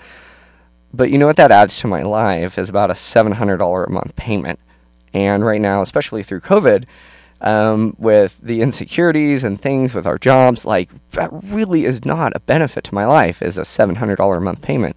But 0.94 1.10
you 1.10 1.18
know 1.18 1.26
what 1.26 1.38
that 1.38 1.52
adds 1.52 1.80
to 1.80 1.88
my 1.88 2.04
life 2.04 2.60
is 2.60 2.70
about 2.70 2.92
a 2.92 2.94
$700 2.94 3.88
a 3.88 3.90
month 3.90 4.16
payment. 4.16 4.60
And 5.14 5.44
right 5.44 5.62
now, 5.62 5.82
especially 5.82 6.22
through 6.22 6.42
COVID, 6.42 6.86
um, 7.42 7.96
with 7.98 8.40
the 8.42 8.62
insecurities 8.62 9.44
and 9.44 9.62
things 9.62 9.94
with 9.94 10.06
our 10.06 10.18
jobs, 10.18 10.66
like 10.66 10.92
that 11.12 11.30
really 11.32 11.86
is 11.86 12.06
not 12.06 12.36
a 12.36 12.40
benefit 12.40 12.84
to 12.86 12.96
my 12.96 13.06
life 13.06 13.42
is 13.42 13.58
a 13.58 13.62
$700 13.62 14.38
a 14.38 14.40
month 14.40 14.62
payment. 14.62 14.96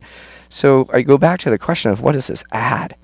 So 0.48 0.88
I 0.92 1.02
go 1.02 1.18
back 1.18 1.40
to 1.40 1.50
the 1.50 1.58
question 1.58 1.90
of 1.90 2.00
what 2.00 2.12
does 2.12 2.28
this 2.28 2.44
add? 2.52 2.96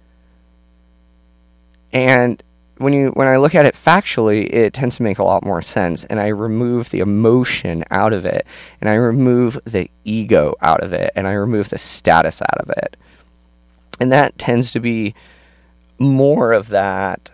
And 1.93 2.43
when 2.79 2.93
you 2.93 3.11
when 3.11 3.29
I 3.29 3.37
look 3.37 3.55
at 3.55 3.67
it 3.67 3.75
factually, 3.75 4.53
it 4.53 4.73
tends 4.73 4.97
to 4.97 5.03
make 5.03 5.19
a 5.19 5.25
lot 5.25 5.45
more 5.45 5.63
sense 5.63 6.05
and 6.05 6.19
I 6.21 6.29
remove 6.29 6.91
the 6.91 7.01
emotion 7.01 7.85
out 7.91 8.13
of 8.13 8.25
it 8.25 8.47
and 8.81 8.89
I 8.89 8.95
remove 8.95 9.59
the 9.65 9.91
ego 10.05 10.55
out 10.61 10.83
of 10.83 10.93
it 10.93 11.13
and 11.15 11.27
I 11.27 11.33
remove 11.33 11.69
the 11.69 11.79
status 11.79 12.43
out 12.43 12.59
of 12.59 12.71
it. 12.71 12.97
And 14.01 14.11
that 14.11 14.39
tends 14.39 14.71
to 14.73 14.81
be 14.81 15.15
more 15.99 16.53
of 16.53 16.69
that 16.69 17.31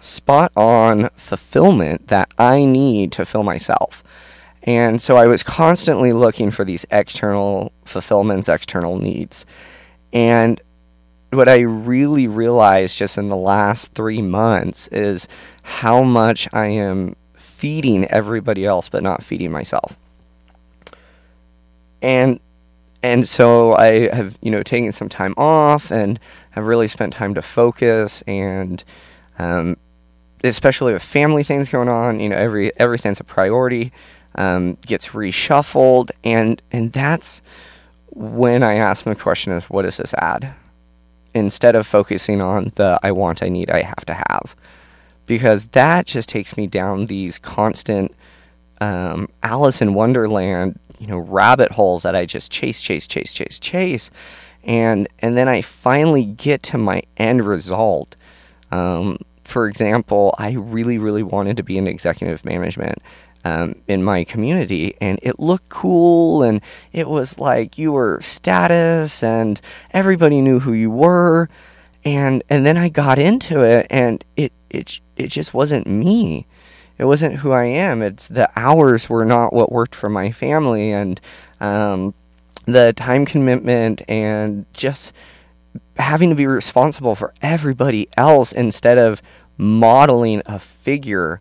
spot 0.00 0.52
on 0.56 1.08
fulfillment 1.16 2.08
that 2.08 2.30
I 2.38 2.64
need 2.64 3.12
to 3.12 3.24
fill 3.24 3.42
myself. 3.42 4.04
And 4.62 5.00
so 5.00 5.16
I 5.16 5.26
was 5.26 5.42
constantly 5.42 6.12
looking 6.12 6.50
for 6.50 6.64
these 6.64 6.86
external 6.90 7.72
fulfillments, 7.84 8.48
external 8.48 8.98
needs. 8.98 9.44
And 10.12 10.60
what 11.34 11.48
I 11.48 11.60
really 11.60 12.26
realized 12.26 12.98
just 12.98 13.18
in 13.18 13.28
the 13.28 13.36
last 13.36 13.92
three 13.94 14.22
months 14.22 14.88
is 14.88 15.28
how 15.62 16.02
much 16.02 16.48
I 16.52 16.66
am 16.68 17.16
feeding 17.34 18.04
everybody 18.06 18.64
else 18.66 18.88
but 18.88 19.02
not 19.02 19.22
feeding 19.22 19.50
myself. 19.50 19.96
And 22.02 22.40
and 23.02 23.28
so 23.28 23.74
I 23.74 24.14
have, 24.14 24.38
you 24.40 24.50
know, 24.50 24.62
taken 24.62 24.90
some 24.92 25.10
time 25.10 25.34
off 25.36 25.90
and 25.90 26.18
have 26.52 26.64
really 26.64 26.88
spent 26.88 27.12
time 27.12 27.34
to 27.34 27.42
focus 27.42 28.22
and 28.26 28.82
um, 29.38 29.76
especially 30.42 30.92
with 30.92 31.02
family 31.02 31.42
things 31.42 31.68
going 31.68 31.88
on, 31.88 32.20
you 32.20 32.28
know, 32.28 32.36
every 32.36 32.74
everything's 32.78 33.20
a 33.20 33.24
priority. 33.24 33.92
Um, 34.36 34.78
gets 34.84 35.10
reshuffled, 35.10 36.10
and 36.24 36.60
and 36.72 36.92
that's 36.92 37.40
when 38.06 38.64
I 38.64 38.74
ask 38.74 39.06
my 39.06 39.14
question 39.14 39.52
of 39.52 39.70
what 39.70 39.82
does 39.82 39.98
this 39.98 40.12
add? 40.14 40.54
Instead 41.34 41.74
of 41.74 41.86
focusing 41.86 42.40
on 42.40 42.72
the 42.76 42.98
I 43.02 43.10
want, 43.10 43.42
I 43.42 43.48
need, 43.48 43.68
I 43.70 43.82
have 43.82 44.04
to 44.06 44.14
have, 44.14 44.54
because 45.26 45.66
that 45.68 46.06
just 46.06 46.28
takes 46.28 46.56
me 46.56 46.66
down 46.66 47.06
these 47.06 47.38
constant 47.38 48.14
um, 48.80 49.28
Alice 49.42 49.82
in 49.82 49.94
Wonderland, 49.94 50.78
you 50.98 51.06
know, 51.06 51.18
rabbit 51.18 51.72
holes 51.72 52.04
that 52.04 52.14
I 52.14 52.24
just 52.24 52.52
chase, 52.52 52.80
chase, 52.80 53.06
chase, 53.06 53.32
chase, 53.32 53.58
chase, 53.58 54.10
and 54.62 55.08
and 55.18 55.36
then 55.36 55.48
I 55.48 55.60
finally 55.60 56.24
get 56.24 56.62
to 56.64 56.78
my 56.78 57.02
end 57.16 57.46
result. 57.46 58.16
Um, 58.70 59.18
for 59.44 59.68
example, 59.68 60.34
I 60.38 60.52
really, 60.52 60.98
really 60.98 61.22
wanted 61.22 61.56
to 61.58 61.62
be 61.62 61.76
in 61.76 61.86
executive 61.86 62.44
management 62.44 62.98
um, 63.44 63.76
in 63.86 64.02
my 64.02 64.24
community, 64.24 64.96
and 65.00 65.18
it 65.22 65.38
looked 65.38 65.68
cool, 65.68 66.42
and 66.42 66.60
it 66.92 67.08
was 67.08 67.38
like 67.38 67.78
you 67.78 67.92
were 67.92 68.20
status, 68.22 69.22
and 69.22 69.60
everybody 69.90 70.40
knew 70.40 70.60
who 70.60 70.72
you 70.72 70.90
were, 70.90 71.48
and 72.04 72.42
and 72.48 72.64
then 72.64 72.76
I 72.76 72.88
got 72.88 73.18
into 73.18 73.62
it, 73.62 73.86
and 73.90 74.24
it 74.36 74.52
it 74.70 75.00
it 75.16 75.28
just 75.28 75.52
wasn't 75.52 75.86
me. 75.86 76.46
It 76.96 77.04
wasn't 77.04 77.36
who 77.36 77.52
I 77.52 77.64
am. 77.64 78.02
It's 78.02 78.28
the 78.28 78.50
hours 78.56 79.08
were 79.08 79.24
not 79.24 79.52
what 79.52 79.72
worked 79.72 79.94
for 79.94 80.08
my 80.08 80.30
family, 80.30 80.90
and 80.92 81.20
um, 81.60 82.14
the 82.66 82.92
time 82.92 83.26
commitment, 83.26 84.02
and 84.08 84.64
just 84.72 85.12
having 85.98 86.30
to 86.30 86.34
be 86.34 86.46
responsible 86.46 87.14
for 87.14 87.34
everybody 87.42 88.08
else 88.16 88.52
instead 88.52 88.98
of 88.98 89.20
modeling 89.56 90.42
a 90.46 90.58
figure 90.58 91.40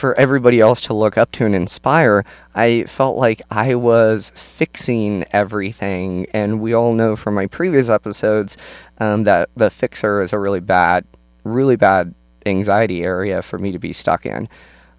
for 0.00 0.18
everybody 0.18 0.60
else 0.60 0.80
to 0.80 0.94
look 0.94 1.18
up 1.18 1.30
to 1.32 1.44
and 1.44 1.54
inspire, 1.54 2.24
I 2.54 2.84
felt 2.84 3.18
like 3.18 3.42
I 3.50 3.74
was 3.74 4.32
fixing 4.34 5.24
everything. 5.30 6.26
And 6.32 6.60
we 6.60 6.72
all 6.74 6.94
know 6.94 7.16
from 7.16 7.34
my 7.34 7.46
previous 7.46 7.88
episodes 7.88 8.56
um, 8.98 9.24
that 9.24 9.50
the 9.54 9.70
fixer 9.70 10.22
is 10.22 10.32
a 10.32 10.38
really 10.38 10.60
bad, 10.60 11.04
really 11.44 11.76
bad 11.76 12.14
anxiety 12.46 13.02
area 13.02 13.42
for 13.42 13.58
me 13.58 13.72
to 13.72 13.78
be 13.78 13.92
stuck 13.92 14.24
in. 14.24 14.48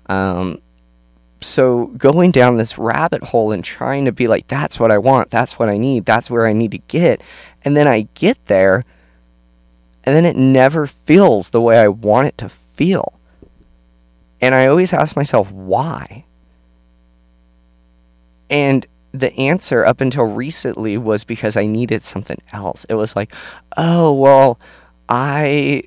Um, 0.05 0.61
so 1.41 1.87
going 1.97 2.29
down 2.29 2.57
this 2.57 2.77
rabbit 2.77 3.23
hole 3.23 3.51
and 3.51 3.63
trying 3.63 4.05
to 4.05 4.11
be 4.11 4.27
like, 4.27 4.47
that's 4.47 4.79
what 4.79 4.91
I 4.91 4.99
want, 4.99 5.31
that's 5.31 5.57
what 5.57 5.67
I 5.67 5.77
need, 5.77 6.05
that's 6.05 6.29
where 6.29 6.45
I 6.45 6.53
need 6.53 6.71
to 6.71 6.77
get. 6.77 7.21
And 7.65 7.75
then 7.75 7.87
I 7.87 8.07
get 8.13 8.45
there 8.45 8.85
and 10.03 10.15
then 10.15 10.25
it 10.25 10.35
never 10.35 10.85
feels 10.85 11.49
the 11.49 11.61
way 11.61 11.79
I 11.79 11.87
want 11.87 12.27
it 12.27 12.37
to 12.39 12.49
feel. 12.49 13.13
And 14.41 14.55
I 14.55 14.67
always 14.67 14.91
ask 14.91 15.15
myself, 15.15 15.51
why? 15.51 16.25
And 18.49 18.85
the 19.13 19.33
answer 19.37 19.85
up 19.85 20.01
until 20.01 20.23
recently 20.23 20.97
was 20.97 21.23
because 21.23 21.55
I 21.55 21.65
needed 21.65 22.03
something 22.03 22.41
else. 22.51 22.85
It 22.85 22.95
was 22.95 23.15
like, 23.15 23.33
oh, 23.77 24.13
well, 24.13 24.59
I, 25.07 25.83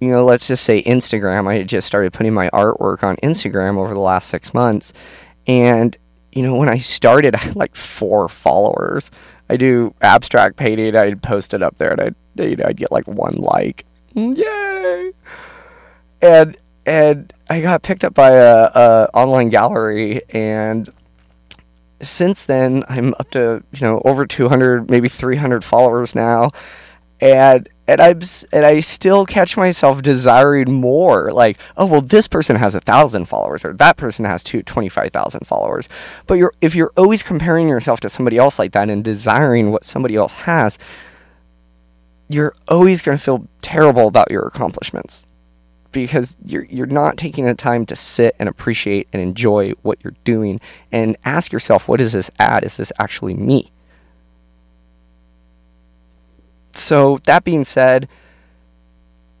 you 0.00 0.08
know, 0.08 0.24
let's 0.24 0.46
just 0.46 0.64
say 0.64 0.82
Instagram. 0.82 1.48
I 1.48 1.62
just 1.64 1.86
started 1.86 2.12
putting 2.12 2.32
my 2.32 2.48
artwork 2.50 3.02
on 3.02 3.16
Instagram 3.16 3.76
over 3.78 3.92
the 3.92 4.00
last 4.00 4.28
six 4.28 4.54
months. 4.54 4.92
And, 5.46 5.96
you 6.32 6.42
know, 6.42 6.54
when 6.54 6.68
I 6.68 6.78
started, 6.78 7.34
I 7.36 7.38
had 7.38 7.56
like 7.56 7.76
four 7.76 8.28
followers. 8.28 9.10
I 9.50 9.56
do 9.56 9.94
abstract 10.00 10.56
painting. 10.56 10.96
I'd 10.96 11.22
post 11.22 11.52
it 11.52 11.62
up 11.62 11.76
there 11.76 11.92
and 11.92 12.00
I'd, 12.00 12.14
you 12.36 12.56
know, 12.56 12.64
I'd 12.66 12.76
get 12.76 12.92
like 12.92 13.06
one 13.06 13.34
like. 13.34 13.84
Yay! 14.14 15.12
And, 16.22 16.56
and 16.86 17.32
I 17.48 17.60
got 17.60 17.82
picked 17.82 18.04
up 18.04 18.14
by 18.14 18.30
a, 18.30 18.70
a 18.74 19.10
online 19.14 19.48
gallery 19.48 20.22
and 20.30 20.92
since 22.00 22.44
then 22.44 22.84
I'm 22.88 23.14
up 23.18 23.30
to, 23.30 23.62
you 23.72 23.80
know, 23.80 24.02
over 24.04 24.26
200, 24.26 24.90
maybe 24.90 25.08
300 25.08 25.64
followers 25.64 26.14
now. 26.14 26.50
And 27.20 27.68
and 27.86 28.00
I'm 28.00 28.20
and 28.52 28.66
I 28.66 28.80
still 28.80 29.24
catch 29.24 29.56
myself 29.56 30.02
desiring 30.02 30.72
more. 30.72 31.32
Like, 31.32 31.58
oh 31.76 31.86
well, 31.86 32.00
this 32.00 32.26
person 32.26 32.56
has 32.56 32.74
a 32.74 32.80
thousand 32.80 33.26
followers, 33.26 33.64
or 33.64 33.72
that 33.74 33.96
person 33.96 34.24
has 34.24 34.42
two 34.42 34.62
twenty 34.62 34.88
five 34.88 35.12
thousand 35.12 35.46
followers. 35.46 35.88
But 36.26 36.34
you're 36.34 36.52
if 36.60 36.74
you're 36.74 36.92
always 36.96 37.22
comparing 37.22 37.68
yourself 37.68 38.00
to 38.00 38.08
somebody 38.08 38.36
else 38.36 38.58
like 38.58 38.72
that 38.72 38.90
and 38.90 39.04
desiring 39.04 39.70
what 39.70 39.84
somebody 39.84 40.16
else 40.16 40.32
has, 40.32 40.78
you're 42.28 42.54
always 42.68 43.00
going 43.00 43.16
to 43.16 43.22
feel 43.22 43.46
terrible 43.62 44.08
about 44.08 44.30
your 44.30 44.42
accomplishments 44.42 45.24
because 45.94 46.36
you're 46.44 46.64
you're 46.64 46.86
not 46.86 47.16
taking 47.16 47.46
the 47.46 47.54
time 47.54 47.86
to 47.86 47.96
sit 47.96 48.36
and 48.38 48.48
appreciate 48.48 49.08
and 49.12 49.22
enjoy 49.22 49.70
what 49.80 49.98
you're 50.04 50.16
doing 50.24 50.60
and 50.92 51.16
ask 51.24 51.52
yourself, 51.52 51.88
what 51.88 52.00
is 52.02 52.12
this 52.12 52.30
add? 52.38 52.64
Is 52.64 52.76
this 52.76 52.92
actually 52.98 53.34
me? 53.34 53.70
so 56.74 57.18
that 57.24 57.44
being 57.44 57.64
said, 57.64 58.08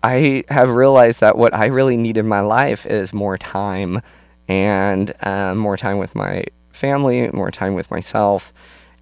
I 0.02 0.44
have 0.48 0.70
realized 0.70 1.20
that 1.20 1.36
what 1.36 1.54
I 1.54 1.66
really 1.66 1.96
need 1.96 2.16
in 2.16 2.26
my 2.26 2.40
life 2.40 2.86
is 2.86 3.12
more 3.12 3.36
time 3.36 4.00
and 4.48 5.12
uh, 5.22 5.54
more 5.54 5.76
time 5.76 5.98
with 5.98 6.14
my 6.14 6.44
family, 6.72 7.28
more 7.28 7.50
time 7.50 7.74
with 7.74 7.90
myself. 7.90 8.52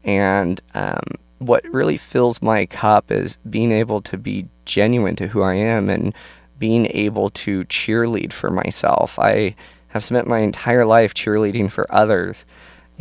And 0.05 0.61
um, 0.75 1.03
what 1.39 1.65
really 1.65 1.97
fills 1.97 2.41
my 2.41 2.67
cup 2.67 3.11
is 3.11 3.37
being 3.49 3.73
able 3.73 4.01
to 4.03 4.17
be 4.17 4.47
genuine 4.65 5.17
to 5.17 5.29
who 5.29 5.43
I 5.43 5.55
am 5.55 5.89
and 5.89 6.15
being 6.63 6.87
able 6.93 7.29
to 7.29 7.65
cheerlead 7.65 8.33
for 8.33 8.49
myself. 8.49 9.19
I 9.19 9.57
have 9.89 10.05
spent 10.05 10.29
my 10.29 10.39
entire 10.39 10.85
life 10.85 11.13
cheerleading 11.13 11.73
for 11.73 11.93
others. 11.93 12.45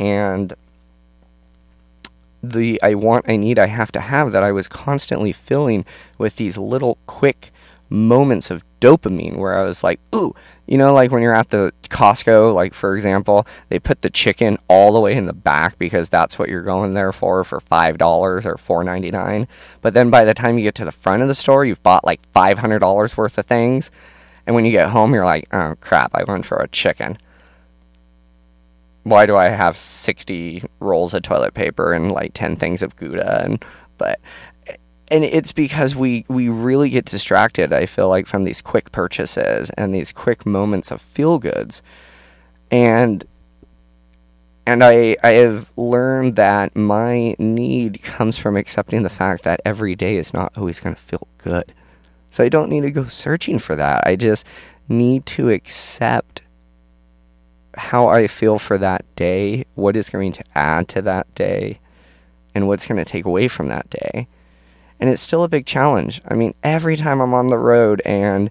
And 0.00 0.52
the 2.42 2.82
I 2.82 2.94
want, 2.94 3.26
I 3.28 3.36
need, 3.36 3.60
I 3.60 3.68
have 3.68 3.92
to 3.92 4.00
have 4.00 4.32
that 4.32 4.42
I 4.42 4.50
was 4.50 4.66
constantly 4.66 5.30
filling 5.30 5.84
with 6.18 6.34
these 6.34 6.58
little 6.58 6.98
quick 7.06 7.52
moments 7.88 8.50
of 8.50 8.64
dopamine 8.82 9.36
where 9.36 9.56
I 9.56 9.62
was 9.62 9.82
like, 9.84 10.00
ooh, 10.14 10.34
you 10.66 10.76
know, 10.76 10.92
like 10.92 11.10
when 11.10 11.22
you're 11.22 11.34
at 11.34 11.50
the 11.50 11.72
Costco, 11.84 12.54
like 12.54 12.74
for 12.74 12.94
example, 12.94 13.46
they 13.68 13.78
put 13.78 14.02
the 14.02 14.10
chicken 14.10 14.58
all 14.68 14.92
the 14.92 15.00
way 15.00 15.14
in 15.14 15.26
the 15.26 15.32
back 15.32 15.78
because 15.78 16.08
that's 16.08 16.38
what 16.38 16.48
you're 16.48 16.62
going 16.62 16.94
there 16.94 17.12
for 17.12 17.44
for 17.44 17.60
five 17.60 17.98
dollars 17.98 18.44
or 18.44 18.56
four 18.56 18.84
ninety 18.84 19.10
nine. 19.10 19.46
But 19.80 19.94
then 19.94 20.10
by 20.10 20.24
the 20.24 20.34
time 20.34 20.58
you 20.58 20.64
get 20.64 20.74
to 20.76 20.84
the 20.84 20.92
front 20.92 21.22
of 21.22 21.28
the 21.28 21.34
store, 21.34 21.64
you've 21.64 21.82
bought 21.82 22.04
like 22.04 22.20
five 22.32 22.58
hundred 22.58 22.80
dollars 22.80 23.16
worth 23.16 23.38
of 23.38 23.46
things, 23.46 23.90
and 24.46 24.54
when 24.54 24.64
you 24.64 24.72
get 24.72 24.90
home, 24.90 25.14
you're 25.14 25.24
like, 25.24 25.46
oh 25.52 25.76
crap, 25.80 26.10
I 26.14 26.24
went 26.24 26.44
for 26.44 26.58
a 26.58 26.68
chicken 26.68 27.16
why 29.04 29.26
do 29.26 29.36
I 29.36 29.48
have 29.48 29.76
60 29.76 30.64
rolls 30.80 31.14
of 31.14 31.22
toilet 31.22 31.54
paper 31.54 31.92
and 31.92 32.10
like 32.10 32.34
10 32.34 32.56
things 32.56 32.82
of 32.82 32.96
Gouda 32.96 33.44
and 33.44 33.64
but 33.98 34.20
and 35.12 35.24
it's 35.24 35.52
because 35.52 35.94
we 35.94 36.24
we 36.28 36.48
really 36.48 36.90
get 36.90 37.04
distracted 37.04 37.72
I 37.72 37.86
feel 37.86 38.08
like 38.08 38.26
from 38.26 38.44
these 38.44 38.60
quick 38.60 38.90
purchases 38.92 39.70
and 39.70 39.94
these 39.94 40.10
quick 40.10 40.44
moments 40.44 40.90
of 40.90 41.00
feel 41.00 41.38
goods 41.38 41.82
and 42.70 43.24
and 44.66 44.82
I 44.82 45.16
I 45.22 45.32
have 45.32 45.70
learned 45.76 46.36
that 46.36 46.74
my 46.76 47.34
need 47.38 48.02
comes 48.02 48.38
from 48.38 48.56
accepting 48.56 49.02
the 49.02 49.10
fact 49.10 49.44
that 49.44 49.60
every 49.64 49.94
day 49.94 50.16
is 50.16 50.32
not 50.32 50.52
always 50.56 50.80
going 50.80 50.94
to 50.94 51.00
feel 51.00 51.26
good. 51.38 51.74
So 52.30 52.42
I 52.42 52.48
don't 52.48 52.70
need 52.70 52.82
to 52.82 52.90
go 52.90 53.04
searching 53.04 53.58
for 53.58 53.76
that. 53.76 54.06
I 54.06 54.16
just 54.16 54.46
need 54.88 55.26
to 55.26 55.50
accept 55.50 56.42
how 57.76 58.08
I 58.08 58.26
feel 58.26 58.58
for 58.58 58.78
that 58.78 59.04
day, 59.16 59.64
what 59.74 59.96
is 59.96 60.08
going 60.10 60.32
to 60.32 60.44
add 60.54 60.88
to 60.88 61.02
that 61.02 61.34
day, 61.34 61.80
and 62.54 62.68
what's 62.68 62.86
going 62.86 63.02
to 63.02 63.10
take 63.10 63.24
away 63.24 63.48
from 63.48 63.68
that 63.68 63.90
day. 63.90 64.28
And 65.02 65.10
it's 65.10 65.20
still 65.20 65.42
a 65.42 65.48
big 65.48 65.66
challenge. 65.66 66.22
I 66.28 66.34
mean, 66.34 66.54
every 66.62 66.96
time 66.96 67.20
I'm 67.20 67.34
on 67.34 67.48
the 67.48 67.58
road 67.58 68.00
and 68.04 68.48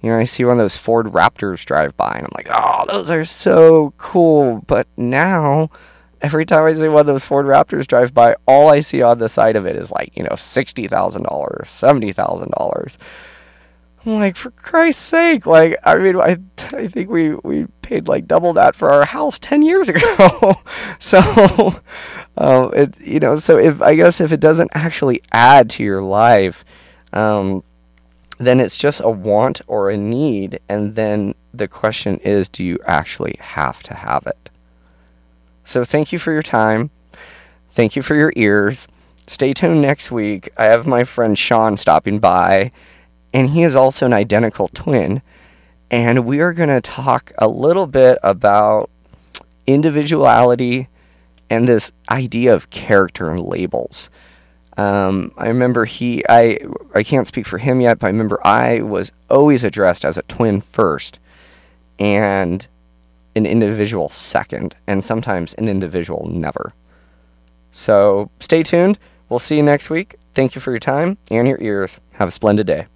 you 0.00 0.10
know, 0.10 0.16
I 0.16 0.24
see 0.24 0.46
one 0.46 0.58
of 0.58 0.64
those 0.64 0.78
Ford 0.78 1.08
Raptors 1.08 1.66
drive 1.66 1.94
by 1.94 2.14
and 2.14 2.22
I'm 2.22 2.32
like, 2.34 2.48
"Oh, 2.50 2.86
those 2.88 3.10
are 3.10 3.26
so 3.26 3.92
cool." 3.98 4.62
But 4.66 4.86
now 4.96 5.68
every 6.22 6.44
time 6.44 6.64
I 6.64 6.74
see 6.74 6.88
one 6.88 7.00
of 7.00 7.06
those 7.06 7.24
Ford 7.24 7.46
Raptors 7.46 7.86
drive 7.86 8.14
by, 8.14 8.36
all 8.46 8.68
I 8.68 8.80
see 8.80 9.02
on 9.02 9.18
the 9.18 9.28
side 9.28 9.56
of 9.56 9.66
it 9.66 9.76
is 9.76 9.90
like, 9.90 10.16
you 10.16 10.22
know, 10.22 10.30
$60,000, 10.30 10.90
$70,000. 10.90 12.96
I'm 14.06 14.14
like, 14.14 14.36
for 14.36 14.50
Christ's 14.52 15.02
sake, 15.02 15.44
like, 15.46 15.76
I 15.84 15.96
mean, 15.96 16.16
I, 16.16 16.38
I 16.72 16.88
think 16.88 17.10
we, 17.10 17.34
we 17.34 17.66
paid 17.82 18.08
like 18.08 18.26
double 18.26 18.54
that 18.54 18.74
for 18.74 18.90
our 18.90 19.04
house 19.04 19.38
10 19.38 19.60
years 19.62 19.90
ago. 19.90 20.54
so, 20.98 21.80
um, 22.40 22.72
it, 22.74 22.98
you 22.98 23.20
know, 23.20 23.36
so 23.36 23.58
if, 23.58 23.82
I 23.82 23.94
guess 23.94 24.18
if 24.18 24.32
it 24.32 24.40
doesn't 24.40 24.70
actually 24.72 25.22
add 25.30 25.68
to 25.70 25.82
your 25.82 26.02
life, 26.02 26.64
um, 27.12 27.62
then 28.38 28.60
it's 28.60 28.78
just 28.78 29.00
a 29.04 29.10
want 29.10 29.60
or 29.66 29.90
a 29.90 29.96
need. 29.98 30.58
And 30.66 30.94
then 30.94 31.34
the 31.52 31.68
question 31.68 32.16
is, 32.18 32.48
do 32.48 32.64
you 32.64 32.78
actually 32.86 33.36
have 33.40 33.82
to 33.82 33.94
have 33.94 34.26
it? 34.26 34.48
So 35.64 35.84
thank 35.84 36.12
you 36.12 36.18
for 36.18 36.32
your 36.32 36.42
time. 36.42 36.90
Thank 37.72 37.94
you 37.94 38.00
for 38.00 38.14
your 38.14 38.32
ears. 38.36 38.88
Stay 39.26 39.52
tuned 39.52 39.82
next 39.82 40.10
week. 40.10 40.48
I 40.56 40.64
have 40.64 40.86
my 40.86 41.04
friend 41.04 41.38
Sean 41.38 41.76
stopping 41.76 42.18
by 42.18 42.72
and 43.34 43.50
he 43.50 43.62
is 43.62 43.76
also 43.76 44.06
an 44.06 44.14
identical 44.14 44.68
twin. 44.68 45.20
And 45.90 46.24
we 46.24 46.40
are 46.40 46.54
going 46.54 46.70
to 46.70 46.80
talk 46.80 47.32
a 47.36 47.48
little 47.48 47.86
bit 47.86 48.18
about 48.22 48.88
individuality 49.66 50.88
and 51.50 51.66
this 51.66 51.92
idea 52.08 52.54
of 52.54 52.70
character 52.70 53.30
and 53.30 53.40
labels. 53.40 54.08
Um, 54.76 55.32
I 55.36 55.48
remember 55.48 55.84
he, 55.84 56.24
I, 56.28 56.58
I 56.94 57.02
can't 57.02 57.26
speak 57.26 57.46
for 57.46 57.58
him 57.58 57.80
yet, 57.80 57.98
but 57.98 58.06
I 58.06 58.10
remember 58.10 58.40
I 58.46 58.80
was 58.80 59.12
always 59.28 59.64
addressed 59.64 60.04
as 60.04 60.16
a 60.16 60.22
twin 60.22 60.60
first 60.60 61.18
and 61.98 62.66
an 63.36 63.46
individual 63.46 64.08
second, 64.08 64.76
and 64.86 65.04
sometimes 65.04 65.54
an 65.54 65.68
individual 65.68 66.26
never. 66.32 66.72
So 67.72 68.30
stay 68.40 68.62
tuned. 68.62 68.98
We'll 69.28 69.38
see 69.38 69.56
you 69.56 69.62
next 69.62 69.90
week. 69.90 70.16
Thank 70.34 70.54
you 70.54 70.60
for 70.60 70.70
your 70.70 70.80
time 70.80 71.18
and 71.30 71.46
your 71.46 71.60
ears. 71.60 72.00
Have 72.14 72.28
a 72.28 72.32
splendid 72.32 72.66
day. 72.66 72.86